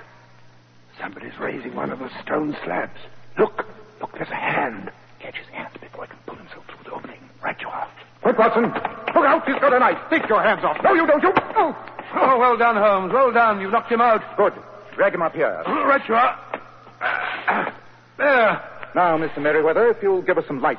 Somebody's 1.00 1.38
raising 1.38 1.74
one 1.74 1.90
of 1.90 1.98
the 1.98 2.10
stone 2.22 2.56
slabs. 2.64 2.98
Look, 3.38 3.66
look, 4.00 4.12
there's 4.14 4.30
a 4.30 4.34
hand. 4.34 4.90
Catch 5.20 5.36
his 5.36 5.46
hand 5.48 5.72
before 5.80 6.04
he 6.04 6.10
can 6.10 6.18
pull 6.26 6.36
himself 6.36 6.64
through 6.66 6.84
the 6.84 6.92
opening. 6.96 7.20
Right 7.42 7.60
you 7.60 7.68
are. 7.68 7.88
Quick, 8.22 8.38
Watson. 8.38 8.64
Look 8.64 9.24
out, 9.24 9.46
he's 9.46 9.60
got 9.60 9.72
a 9.72 9.78
knife. 9.78 9.98
Take 10.10 10.28
your 10.28 10.42
hands 10.42 10.64
off. 10.64 10.78
No, 10.82 10.92
you 10.94 11.06
don't. 11.06 11.22
You. 11.22 11.32
Oh. 11.56 11.76
Oh, 12.14 12.38
well 12.38 12.56
done, 12.56 12.76
Holmes. 12.76 13.12
Well 13.12 13.32
done. 13.32 13.60
You've 13.60 13.72
knocked 13.72 13.92
him 13.92 14.00
out. 14.00 14.22
Good. 14.36 14.54
Drag 14.96 15.14
him 15.14 15.22
up 15.22 15.34
here. 15.34 15.62
Right 15.66 16.02
you 16.08 16.14
are. 16.14 17.72
There. 18.16 18.62
Now, 18.94 19.18
Mr. 19.18 19.42
Merriweather, 19.42 19.90
if 19.90 20.02
you'll 20.02 20.22
give 20.22 20.38
us 20.38 20.46
some 20.46 20.62
light. 20.62 20.78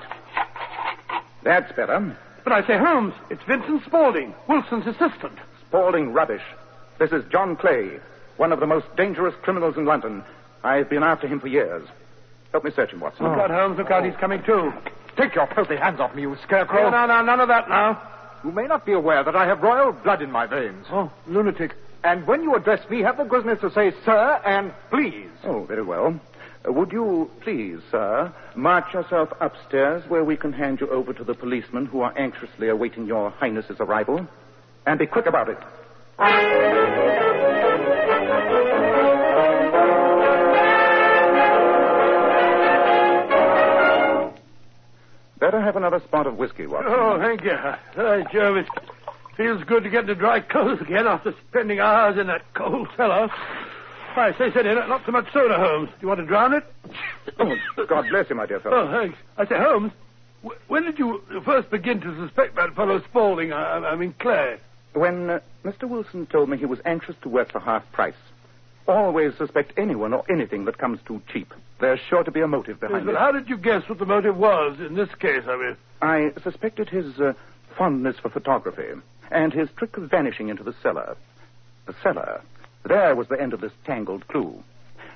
That's 1.44 1.72
better. 1.74 2.18
But 2.44 2.54
I 2.54 2.66
say, 2.66 2.78
Holmes, 2.78 3.14
it's 3.30 3.44
Vincent 3.48 3.84
Spaulding, 3.86 4.34
Wilson's 4.48 4.88
assistant. 4.88 5.38
Spaulding 5.68 6.14
rubbish. 6.14 6.42
This 6.98 7.12
is 7.12 7.24
John 7.32 7.56
Clay, 7.56 8.00
one 8.38 8.52
of 8.52 8.60
the 8.60 8.66
most 8.66 8.88
dangerous 8.96 9.36
criminals 9.44 9.78
in 9.78 9.86
London. 9.86 10.24
I've 10.64 10.90
been 10.90 11.04
after 11.04 11.28
him 11.28 11.40
for 11.40 11.48
years. 11.48 11.88
Help 12.52 12.64
me 12.64 12.72
search 12.76 12.92
him, 12.92 13.02
Watson. 13.02 13.28
Look 13.28 13.38
out, 13.38 13.52
Holmes. 13.52 13.78
Look 13.78 13.92
out. 13.92 14.04
He's 14.04 14.16
coming 14.16 14.42
too. 14.44 14.74
Take 15.16 15.36
your 15.36 15.48
filthy 15.54 15.76
hands 15.76 16.00
off 16.00 16.16
me, 16.16 16.24
you 16.24 16.36
scarecrow. 16.44 16.90
No, 16.90 17.06
no, 17.06 17.06
no. 17.06 17.22
None 17.22 17.40
of 17.40 17.50
that 17.50 17.70
now. 17.70 18.02
You 18.44 18.52
may 18.52 18.66
not 18.66 18.86
be 18.86 18.94
aware 18.94 19.24
that 19.24 19.36
I 19.36 19.46
have 19.46 19.62
royal 19.62 19.92
blood 19.92 20.22
in 20.22 20.32
my 20.32 20.48
veins. 20.48 20.88
Oh, 20.90 21.12
lunatic. 21.28 21.76
And 22.04 22.26
when 22.28 22.44
you 22.44 22.56
address 22.56 22.88
me, 22.90 23.02
have 23.02 23.18
the 23.18 23.24
goodness 23.26 23.60
to 23.62 23.72
say 23.72 23.92
sir 24.06 24.42
and 24.46 24.74
please. 24.90 25.30
Oh, 25.44 25.64
very 25.66 25.84
well. 25.84 26.20
Uh, 26.68 26.72
would 26.72 26.92
you 26.92 27.30
please, 27.42 27.80
sir, 27.92 28.34
march 28.56 28.94
yourself 28.94 29.30
upstairs 29.42 30.04
where 30.10 30.24
we 30.24 30.38
can 30.38 30.54
hand 30.54 30.80
you 30.82 30.90
over 30.90 31.14
to 31.14 31.24
the 31.24 31.34
policemen 31.34 31.86
who 31.86 32.02
are 32.02 32.14
anxiously 32.18 32.70
awaiting 32.70 33.06
your 33.08 33.30
highness's 33.32 33.78
arrival? 33.80 34.28
And 34.86 34.98
be 35.00 35.06
quick 35.06 35.26
about 35.26 35.50
it. 35.50 35.58
Better 45.40 45.62
have 45.62 45.76
another 45.76 46.00
spot 46.00 46.26
of 46.26 46.38
whiskey, 46.38 46.66
Watson. 46.66 46.92
Oh, 46.96 47.20
thank 47.20 47.44
you. 47.44 47.56
Hey, 47.96 48.24
Joe, 48.34 48.56
it 48.56 48.66
feels 49.38 49.64
good 49.66 49.84
to 49.84 49.90
get 49.90 50.02
into 50.02 50.16
dry 50.16 50.40
clothes 50.40 50.82
again 50.82 51.08
after 51.08 51.34
spending 51.50 51.80
hours 51.80 52.18
in 52.20 52.28
that 52.28 52.42
cold 52.56 52.88
cellar. 52.98 53.30
I 54.16 54.32
say, 54.38 54.52
sit 54.52 54.66
in 54.66 54.78
it. 54.78 54.88
Not 54.90 55.04
so 55.06 55.12
much 55.12 55.26
soda, 55.32 55.58
Holmes. 55.60 55.90
Do 55.90 55.96
you 56.02 56.08
want 56.08 56.20
to 56.22 56.26
drown 56.26 56.54
it? 56.54 56.64
Oh, 57.40 57.86
God 57.88 58.06
bless 58.10 58.30
you, 58.32 58.36
my 58.36 58.48
dear 58.48 58.60
fellow. 58.60 58.90
Oh, 58.90 58.92
thanks. 58.92 59.18
I 59.38 59.46
say, 59.46 59.56
Holmes, 59.60 59.92
wh- 60.44 60.70
when 60.72 60.84
did 60.84 60.98
you 60.98 61.22
first 61.46 61.70
begin 61.70 62.02
to 62.02 62.26
suspect 62.26 62.56
that 62.56 62.74
fellow 62.76 63.00
Spaulding, 63.04 63.54
I, 63.54 63.78
I 63.90 63.96
mean 63.96 64.16
Clay? 64.20 64.58
When 64.94 65.30
uh, 65.30 65.40
Mr. 65.64 65.88
Wilson 65.88 66.26
told 66.26 66.50
me 66.50 66.58
he 66.58 66.66
was 66.66 66.80
anxious 66.86 67.16
to 67.22 67.30
work 67.30 67.52
for 67.52 67.60
half 67.60 67.84
price, 67.92 68.16
always 68.88 69.36
suspect 69.38 69.74
anyone 69.78 70.14
or 70.14 70.24
anything 70.32 70.66
that 70.66 70.78
comes 70.80 71.00
too 71.06 71.22
cheap. 71.32 71.54
There's 71.80 72.00
sure 72.10 72.24
to 72.24 72.32
be 72.32 72.42
a 72.42 72.48
motive 72.48 72.80
behind 72.80 73.06
but 73.06 73.12
it. 73.14 73.18
how 73.20 73.32
did 73.32 73.50
you 73.50 73.58
guess 73.58 73.84
what 73.88 74.00
the 74.00 74.06
motive 74.06 74.36
was 74.38 74.80
in 74.80 74.96
this 74.96 75.10
case, 75.20 75.44
I 75.48 75.58
mean? 75.58 75.78
I 76.02 76.32
suspected 76.44 76.90
his 76.90 77.20
uh, 77.20 77.34
fondness 77.78 78.16
for 78.20 78.30
photography 78.30 78.84
and 79.32 79.54
his 79.54 79.70
trick 79.76 79.98
of 79.98 80.10
vanishing 80.10 80.50
into 80.50 80.64
the 80.64 80.76
cellar. 80.82 81.16
The 81.86 81.96
cellar. 82.02 82.42
There 82.84 83.16
was 83.16 83.28
the 83.28 83.40
end 83.40 83.54
of 83.54 83.62
this 83.62 83.74
tangled 83.86 84.28
clue. 84.28 84.64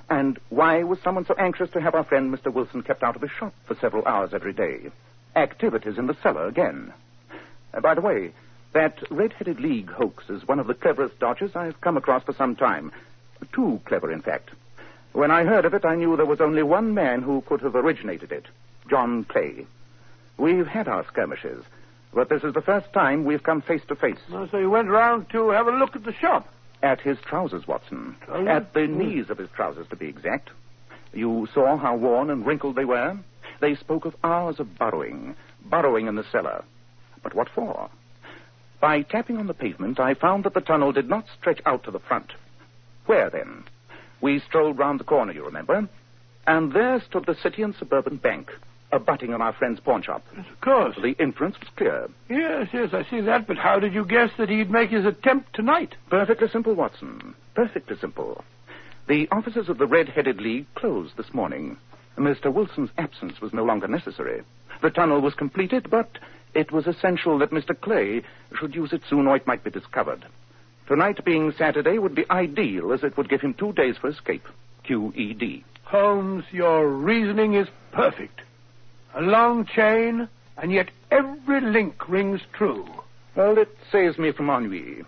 And 0.09 0.39
why 0.49 0.83
was 0.83 0.99
someone 0.99 1.25
so 1.25 1.35
anxious 1.35 1.69
to 1.71 1.81
have 1.81 1.95
our 1.95 2.03
friend 2.03 2.33
Mr. 2.33 2.51
Wilson 2.51 2.83
kept 2.83 3.03
out 3.03 3.15
of 3.15 3.21
his 3.21 3.31
shop 3.31 3.53
for 3.65 3.75
several 3.75 4.05
hours 4.05 4.33
every 4.33 4.53
day? 4.53 4.89
Activities 5.35 5.97
in 5.97 6.07
the 6.07 6.17
cellar 6.21 6.47
again. 6.47 6.93
Uh, 7.73 7.79
by 7.79 7.93
the 7.93 8.01
way, 8.01 8.33
that 8.73 8.99
Red-Headed 9.09 9.59
League 9.59 9.89
hoax 9.89 10.29
is 10.29 10.47
one 10.47 10.59
of 10.59 10.67
the 10.67 10.73
cleverest 10.73 11.19
dodges 11.19 11.55
I've 11.55 11.79
come 11.81 11.97
across 11.97 12.23
for 12.23 12.33
some 12.33 12.55
time. 12.55 12.91
Too 13.53 13.79
clever, 13.85 14.11
in 14.11 14.21
fact. 14.21 14.49
When 15.13 15.31
I 15.31 15.43
heard 15.43 15.65
of 15.65 15.73
it, 15.73 15.85
I 15.85 15.95
knew 15.95 16.15
there 16.15 16.25
was 16.25 16.41
only 16.41 16.63
one 16.63 16.93
man 16.93 17.21
who 17.21 17.41
could 17.41 17.61
have 17.61 17.75
originated 17.75 18.31
it 18.31 18.45
John 18.89 19.23
Clay. 19.25 19.65
We've 20.37 20.67
had 20.67 20.87
our 20.87 21.05
skirmishes, 21.05 21.63
but 22.13 22.29
this 22.29 22.43
is 22.43 22.53
the 22.53 22.61
first 22.61 22.91
time 22.93 23.25
we've 23.25 23.43
come 23.43 23.61
face 23.61 23.81
to 23.87 23.95
face. 23.95 24.17
So 24.29 24.57
you 24.57 24.69
went 24.69 24.89
round 24.89 25.29
to 25.31 25.49
have 25.49 25.67
a 25.67 25.71
look 25.71 25.95
at 25.95 26.03
the 26.03 26.13
shop? 26.13 26.47
At 26.83 26.99
his 26.99 27.17
trousers, 27.25 27.67
Watson. 27.67 28.15
Trousers? 28.25 28.47
At 28.47 28.73
the 28.73 28.85
hmm. 28.85 28.97
knees 28.97 29.29
of 29.29 29.37
his 29.37 29.49
trousers, 29.55 29.87
to 29.89 29.95
be 29.95 30.07
exact. 30.07 30.49
You 31.13 31.47
saw 31.53 31.77
how 31.77 31.95
worn 31.95 32.29
and 32.29 32.45
wrinkled 32.45 32.75
they 32.75 32.85
were? 32.85 33.17
They 33.59 33.75
spoke 33.75 34.05
of 34.05 34.15
hours 34.23 34.59
of 34.59 34.77
burrowing, 34.77 35.35
burrowing 35.65 36.07
in 36.07 36.15
the 36.15 36.25
cellar. 36.31 36.63
But 37.21 37.35
what 37.35 37.49
for? 37.49 37.89
By 38.79 39.03
tapping 39.03 39.37
on 39.37 39.47
the 39.47 39.53
pavement, 39.53 39.99
I 39.99 40.15
found 40.15 40.43
that 40.45 40.55
the 40.55 40.61
tunnel 40.61 40.91
did 40.91 41.07
not 41.07 41.25
stretch 41.39 41.61
out 41.65 41.83
to 41.83 41.91
the 41.91 41.99
front. 41.99 42.33
Where 43.05 43.29
then? 43.29 43.63
We 44.21 44.39
strolled 44.39 44.79
round 44.79 44.99
the 44.99 45.05
corner, 45.05 45.33
you 45.33 45.45
remember, 45.45 45.87
and 46.47 46.73
there 46.73 46.99
stood 47.01 47.25
the 47.27 47.35
City 47.35 47.61
and 47.61 47.75
Suburban 47.75 48.17
Bank, 48.17 48.51
abutting 48.91 49.33
on 49.33 49.41
our 49.41 49.53
friend's 49.53 49.79
pawn 49.79 50.01
shop. 50.01 50.23
Yes, 50.35 50.45
of 50.51 50.61
course. 50.61 50.95
The 51.01 51.15
inference 51.21 51.55
was 51.59 51.69
clear. 51.75 52.07
Yes, 52.29 52.67
yes, 52.73 52.89
I 52.93 53.03
see 53.09 53.21
that. 53.21 53.47
But 53.47 53.57
how 53.57 53.79
did 53.79 53.93
you 53.93 54.05
guess 54.05 54.29
that 54.37 54.49
he'd 54.49 54.69
make 54.71 54.89
his 54.89 55.05
attempt 55.05 55.53
tonight? 55.55 55.95
Perfectly 56.09 56.47
simple, 56.49 56.73
Watson. 56.73 57.35
Perfectly 57.55 57.97
simple. 57.99 58.43
The 59.07 59.27
offices 59.31 59.69
of 59.69 59.77
the 59.77 59.87
Red 59.87 60.09
Headed 60.09 60.39
League 60.39 60.67
closed 60.75 61.17
this 61.17 61.33
morning. 61.33 61.77
Mr. 62.17 62.53
Wilson's 62.53 62.91
absence 62.97 63.41
was 63.41 63.53
no 63.53 63.63
longer 63.63 63.87
necessary. 63.87 64.43
The 64.81 64.89
tunnel 64.89 65.21
was 65.21 65.33
completed, 65.33 65.89
but 65.89 66.09
it 66.53 66.71
was 66.71 66.85
essential 66.85 67.37
that 67.39 67.51
Mr. 67.51 67.79
Clay 67.79 68.21
should 68.59 68.75
use 68.75 68.93
it 68.93 69.01
soon 69.09 69.27
or 69.27 69.35
it 69.35 69.47
might 69.47 69.63
be 69.63 69.71
discovered. 69.71 70.25
Tonight 70.87 71.23
being 71.23 71.53
Saturday 71.57 71.97
would 71.97 72.15
be 72.15 72.29
ideal, 72.29 72.91
as 72.91 73.03
it 73.03 73.17
would 73.17 73.29
give 73.29 73.41
him 73.41 73.53
two 73.53 73.71
days 73.73 73.95
for 73.97 74.09
escape. 74.09 74.43
QED. 74.87 75.63
Holmes, 75.83 76.43
your 76.51 76.87
reasoning 76.87 77.53
is 77.53 77.67
perfect. 77.91 78.41
A 79.13 79.21
long 79.21 79.65
chain, 79.65 80.27
and 80.57 80.71
yet 80.71 80.89
every 81.11 81.61
link 81.61 82.07
rings 82.07 82.41
true. 82.53 82.85
Well, 83.35 83.57
it 83.57 83.75
saves 83.91 84.17
me 84.17 84.31
from 84.31 84.49
ennui. 84.49 85.03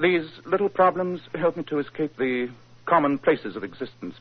These 0.00 0.28
little 0.46 0.68
problems 0.68 1.20
help 1.34 1.56
me 1.56 1.62
to 1.64 1.78
escape 1.78 2.16
the 2.16 2.48
commonplaces 2.86 3.56
of 3.56 3.64
existence. 3.64 4.14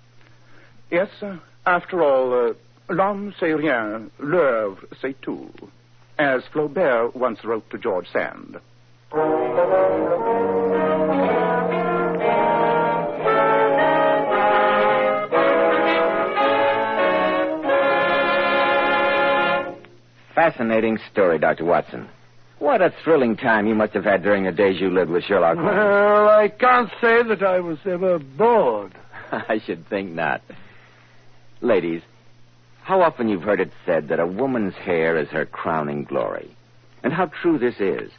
Yes, 0.91 1.09
uh, 1.21 1.37
after 1.65 2.01
all, 2.01 2.33
uh, 2.33 2.53
l'homme 2.89 3.33
c'est 3.39 3.53
rien, 3.53 4.09
l'œuvre 4.19 4.83
c'est 5.01 5.19
tout, 5.21 5.51
as 6.17 6.41
Flaubert 6.51 7.15
once 7.15 7.43
wrote 7.43 7.69
to 7.69 7.77
George 7.77 8.07
Sand. 8.11 8.59
Fascinating 20.39 20.99
story, 21.11 21.37
Dr. 21.37 21.65
Watson. 21.65 22.07
What 22.59 22.81
a 22.81 22.93
thrilling 23.03 23.35
time 23.35 23.67
you 23.67 23.75
must 23.75 23.91
have 23.91 24.05
had 24.05 24.23
during 24.23 24.45
the 24.45 24.53
days 24.53 24.79
you 24.79 24.89
lived 24.89 25.11
with 25.11 25.25
Sherlock 25.25 25.57
Holmes. 25.57 25.67
Well, 25.67 26.29
I 26.29 26.47
can't 26.47 26.89
say 27.01 27.23
that 27.23 27.43
I 27.43 27.59
was 27.59 27.77
ever 27.85 28.19
bored. 28.19 28.93
I 29.33 29.59
should 29.59 29.85
think 29.89 30.13
not. 30.13 30.41
Ladies, 31.59 32.01
how 32.83 33.01
often 33.01 33.27
you've 33.27 33.41
heard 33.43 33.59
it 33.59 33.73
said 33.85 34.07
that 34.07 34.21
a 34.21 34.25
woman's 34.25 34.75
hair 34.75 35.17
is 35.17 35.27
her 35.27 35.45
crowning 35.45 36.05
glory. 36.05 36.55
And 37.03 37.11
how 37.11 37.25
true 37.25 37.59
this 37.59 37.75
is. 37.81 38.09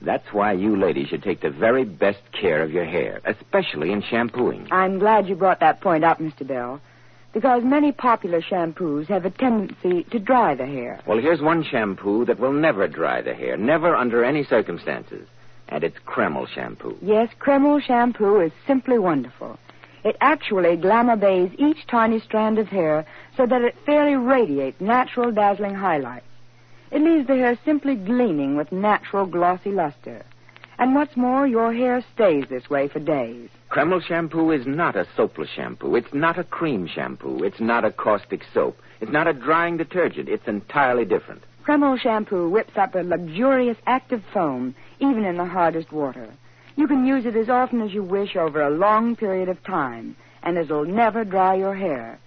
That's 0.00 0.32
why 0.32 0.52
you 0.52 0.76
ladies 0.76 1.08
should 1.08 1.24
take 1.24 1.40
the 1.40 1.50
very 1.50 1.84
best 1.84 2.20
care 2.30 2.62
of 2.62 2.70
your 2.70 2.84
hair, 2.84 3.20
especially 3.24 3.90
in 3.90 4.02
shampooing. 4.02 4.68
I'm 4.70 5.00
glad 5.00 5.28
you 5.28 5.34
brought 5.34 5.58
that 5.58 5.80
point 5.80 6.04
up, 6.04 6.20
Mr. 6.20 6.46
Bell, 6.46 6.80
because 7.36 7.62
many 7.62 7.92
popular 7.92 8.40
shampoos 8.40 9.08
have 9.08 9.26
a 9.26 9.30
tendency 9.30 10.04
to 10.04 10.18
dry 10.18 10.54
the 10.54 10.64
hair. 10.64 10.98
Well, 11.06 11.18
here's 11.18 11.42
one 11.42 11.62
shampoo 11.62 12.24
that 12.24 12.40
will 12.40 12.54
never 12.54 12.88
dry 12.88 13.20
the 13.20 13.34
hair, 13.34 13.58
never 13.58 13.94
under 13.94 14.24
any 14.24 14.42
circumstances. 14.42 15.28
And 15.68 15.84
it's 15.84 15.98
Kreml 16.06 16.48
shampoo. 16.48 16.96
Yes, 17.02 17.28
Kreml 17.38 17.82
shampoo 17.82 18.40
is 18.40 18.52
simply 18.66 18.98
wonderful. 18.98 19.58
It 20.02 20.16
actually 20.22 20.76
glamour 20.76 21.16
bathes 21.16 21.54
each 21.58 21.86
tiny 21.86 22.20
strand 22.20 22.58
of 22.58 22.68
hair 22.68 23.04
so 23.36 23.44
that 23.44 23.60
it 23.60 23.76
fairly 23.84 24.16
radiates 24.16 24.80
natural 24.80 25.30
dazzling 25.30 25.74
highlights. 25.74 26.24
It 26.90 27.02
leaves 27.02 27.26
the 27.26 27.36
hair 27.36 27.58
simply 27.66 27.96
gleaming 27.96 28.56
with 28.56 28.72
natural 28.72 29.26
glossy 29.26 29.72
luster. 29.72 30.24
And 30.78 30.94
what's 30.94 31.16
more, 31.16 31.46
your 31.46 31.72
hair 31.72 32.04
stays 32.14 32.44
this 32.48 32.68
way 32.68 32.88
for 32.88 33.00
days. 33.00 33.48
Kreml 33.70 34.02
shampoo 34.02 34.50
is 34.50 34.66
not 34.66 34.94
a 34.94 35.06
soapless 35.16 35.48
shampoo. 35.48 35.96
It's 35.96 36.12
not 36.12 36.38
a 36.38 36.44
cream 36.44 36.86
shampoo. 36.86 37.42
It's 37.42 37.60
not 37.60 37.84
a 37.84 37.90
caustic 37.90 38.42
soap. 38.52 38.78
It's 39.00 39.10
not 39.10 39.26
a 39.26 39.32
drying 39.32 39.76
detergent. 39.78 40.28
It's 40.28 40.46
entirely 40.46 41.04
different. 41.04 41.42
Kreml 41.64 41.98
shampoo 41.98 42.48
whips 42.48 42.76
up 42.76 42.94
a 42.94 43.02
luxurious 43.02 43.78
active 43.86 44.22
foam 44.32 44.74
even 45.00 45.24
in 45.24 45.36
the 45.36 45.46
hardest 45.46 45.90
water. 45.92 46.28
You 46.76 46.86
can 46.86 47.06
use 47.06 47.24
it 47.24 47.36
as 47.36 47.48
often 47.48 47.80
as 47.80 47.92
you 47.92 48.02
wish 48.02 48.36
over 48.36 48.62
a 48.62 48.70
long 48.70 49.16
period 49.16 49.48
of 49.48 49.62
time, 49.64 50.14
and 50.42 50.58
it'll 50.58 50.84
never 50.84 51.24
dry 51.24 51.54
your 51.54 51.74
hair. 51.74 52.18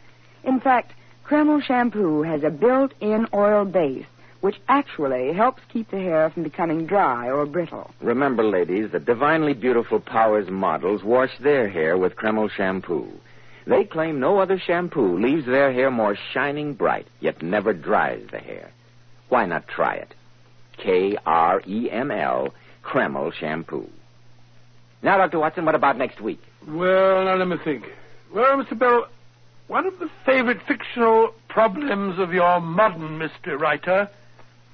In 0.43 0.59
fact, 0.59 0.93
Kreml 1.23 1.61
shampoo 1.63 2.23
has 2.23 2.43
a 2.43 2.49
built-in 2.49 3.27
oil 3.33 3.63
base 3.63 4.07
which 4.41 4.55
actually 4.67 5.33
helps 5.33 5.61
keep 5.71 5.91
the 5.91 5.97
hair 5.97 6.29
from 6.29 6.43
becoming 6.43 6.85
dry 6.85 7.29
or 7.29 7.45
brittle. 7.45 7.91
Remember, 8.01 8.43
ladies, 8.43 8.91
that 8.91 9.05
divinely 9.05 9.53
beautiful 9.53 9.99
Powers 9.99 10.49
models 10.49 11.03
wash 11.03 11.31
their 11.39 11.69
hair 11.69 11.97
with 11.97 12.15
Kreml 12.15 12.49
shampoo. 12.49 13.11
They 13.65 13.83
claim 13.83 14.19
no 14.19 14.39
other 14.39 14.57
shampoo 14.57 15.19
leaves 15.19 15.45
their 15.45 15.71
hair 15.71 15.91
more 15.91 16.17
shining 16.33 16.73
bright, 16.73 17.07
yet 17.19 17.41
never 17.41 17.73
dries 17.73 18.25
the 18.31 18.39
hair. 18.39 18.71
Why 19.27 19.45
not 19.45 19.67
try 19.67 19.95
it? 19.95 20.13
K 20.77 21.17
R 21.25 21.61
E 21.67 21.91
M 21.91 22.09
L, 22.09 22.53
Kreml 22.83 23.33
shampoo. 23.33 23.89
Now, 25.01 25.17
Dr. 25.17 25.39
Watson, 25.39 25.65
what 25.65 25.75
about 25.75 25.97
next 25.97 26.19
week? 26.19 26.41
Well, 26.67 27.25
now 27.25 27.35
let 27.35 27.47
me 27.47 27.57
think. 27.63 27.85
Well, 28.33 28.57
Mr. 28.57 28.77
Bell, 28.77 29.07
one 29.67 29.85
of 29.85 29.99
the 29.99 30.09
favorite 30.25 30.59
fictional 30.67 31.33
problems 31.47 32.19
of 32.19 32.33
your 32.33 32.59
modern 32.59 33.17
mystery 33.17 33.55
Writer 33.55 34.09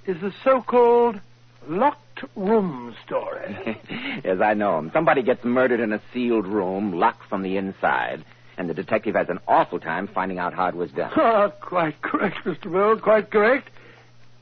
is 0.08 0.20
the 0.22 0.34
so-called 0.44 1.20
locked 1.68 2.24
room 2.36 2.96
story. 3.06 3.80
yes, 4.24 4.38
I 4.42 4.54
know 4.54 4.78
him. 4.78 4.92
Somebody 4.94 5.24
gets 5.24 5.44
murdered 5.44 5.80
in 5.80 5.94
a 5.94 6.02
sealed 6.14 6.46
room, 6.46 6.94
locked 6.94 7.28
from 7.28 7.42
the 7.42 7.58
inside, 7.58 8.24
and 8.58 8.70
the 8.70 8.74
detective 8.74 9.16
has 9.16 9.30
an 9.30 9.40
awful 9.48 9.80
time 9.80 10.08
finding 10.08 10.40
out 10.40 10.54
how 10.54 10.68
it 10.68 10.76
was 10.76 10.92
done. 10.92 11.12
Ah, 11.18 11.50
quite 11.50 12.02
correct, 12.02 12.38
Mr. 12.46 12.72
Bell, 12.72 12.98
quite 12.98 13.32
correct. 13.32 13.70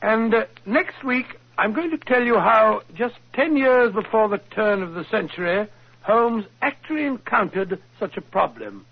And 0.02 0.34
uh, 0.34 0.46
next 0.66 1.04
week, 1.04 1.26
I'm 1.58 1.74
going 1.74 1.92
to 1.92 1.98
tell 1.98 2.24
you 2.24 2.36
how, 2.36 2.82
just 2.94 3.16
ten 3.34 3.56
years 3.56 3.94
before 3.94 4.28
the 4.28 4.40
turn 4.54 4.84
of 4.84 4.94
the 4.94 5.06
century, 5.10 5.68
Holmes 6.02 6.46
actually 6.62 7.06
encountered 7.06 7.80
such 8.00 8.18
a 8.18 8.22
problem 8.22 8.86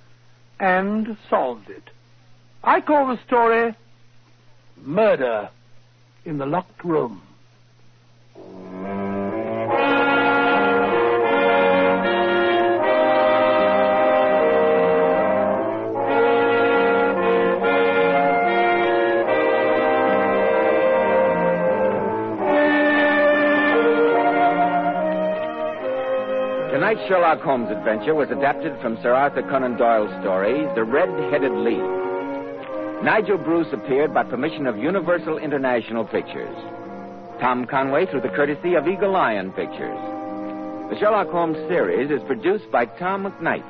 and 0.60 1.17
solved 1.29 1.69
it. 1.69 1.84
I 2.63 2.79
call 2.79 3.07
the 3.07 3.19
story 3.25 3.75
Murder 4.77 5.49
in 6.25 6.38
the 6.38 6.45
Locked 6.45 6.84
Room. 6.84 7.21
Tonight's 26.71 27.07
Sherlock 27.07 27.41
Holmes 27.41 27.69
adventure 27.71 28.13
was 28.13 28.29
adapted 28.31 28.79
from 28.81 28.97
Sir 29.01 29.13
Arthur 29.13 29.43
Conan 29.43 29.77
Doyle's 29.77 30.12
story, 30.21 30.67
The 30.75 30.84
Red-Headed 30.84 31.51
League. 31.51 32.00
Nigel 33.03 33.39
Bruce 33.39 33.73
appeared 33.73 34.13
by 34.13 34.23
permission 34.23 34.67
of 34.67 34.77
Universal 34.77 35.39
International 35.39 36.05
Pictures. 36.05 36.55
Tom 37.39 37.65
Conway 37.65 38.05
through 38.05 38.21
the 38.21 38.29
courtesy 38.29 38.75
of 38.75 38.87
Eagle 38.87 39.11
Lion 39.11 39.51
Pictures. 39.53 39.97
The 40.91 40.97
Sherlock 40.99 41.29
Holmes 41.29 41.57
series 41.67 42.11
is 42.11 42.21
produced 42.27 42.69
by 42.71 42.85
Tom 42.85 43.23
McKnight, 43.23 43.65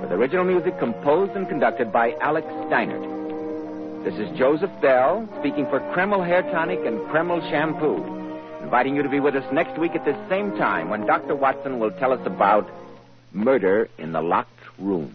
with 0.00 0.10
original 0.10 0.44
music 0.44 0.78
composed 0.78 1.32
and 1.32 1.46
conducted 1.46 1.92
by 1.92 2.14
Alex 2.22 2.46
Steinert. 2.46 4.04
This 4.04 4.14
is 4.14 4.38
Joseph 4.38 4.70
Bell 4.80 5.28
speaking 5.40 5.66
for 5.66 5.80
Kreml 5.94 6.26
Hair 6.26 6.50
Tonic 6.50 6.80
and 6.86 6.98
Kreml 7.10 7.42
Shampoo 7.50 8.22
inviting 8.62 8.96
you 8.96 9.02
to 9.02 9.08
be 9.10 9.20
with 9.20 9.34
us 9.34 9.44
next 9.52 9.78
week 9.78 9.94
at 9.94 10.06
this 10.06 10.16
same 10.30 10.56
time 10.56 10.88
when 10.88 11.04
Dr. 11.04 11.34
Watson 11.34 11.78
will 11.78 11.90
tell 11.98 12.10
us 12.10 12.24
about 12.24 12.70
murder 13.34 13.90
in 13.98 14.12
the 14.12 14.22
locked 14.22 14.48
room. 14.78 15.14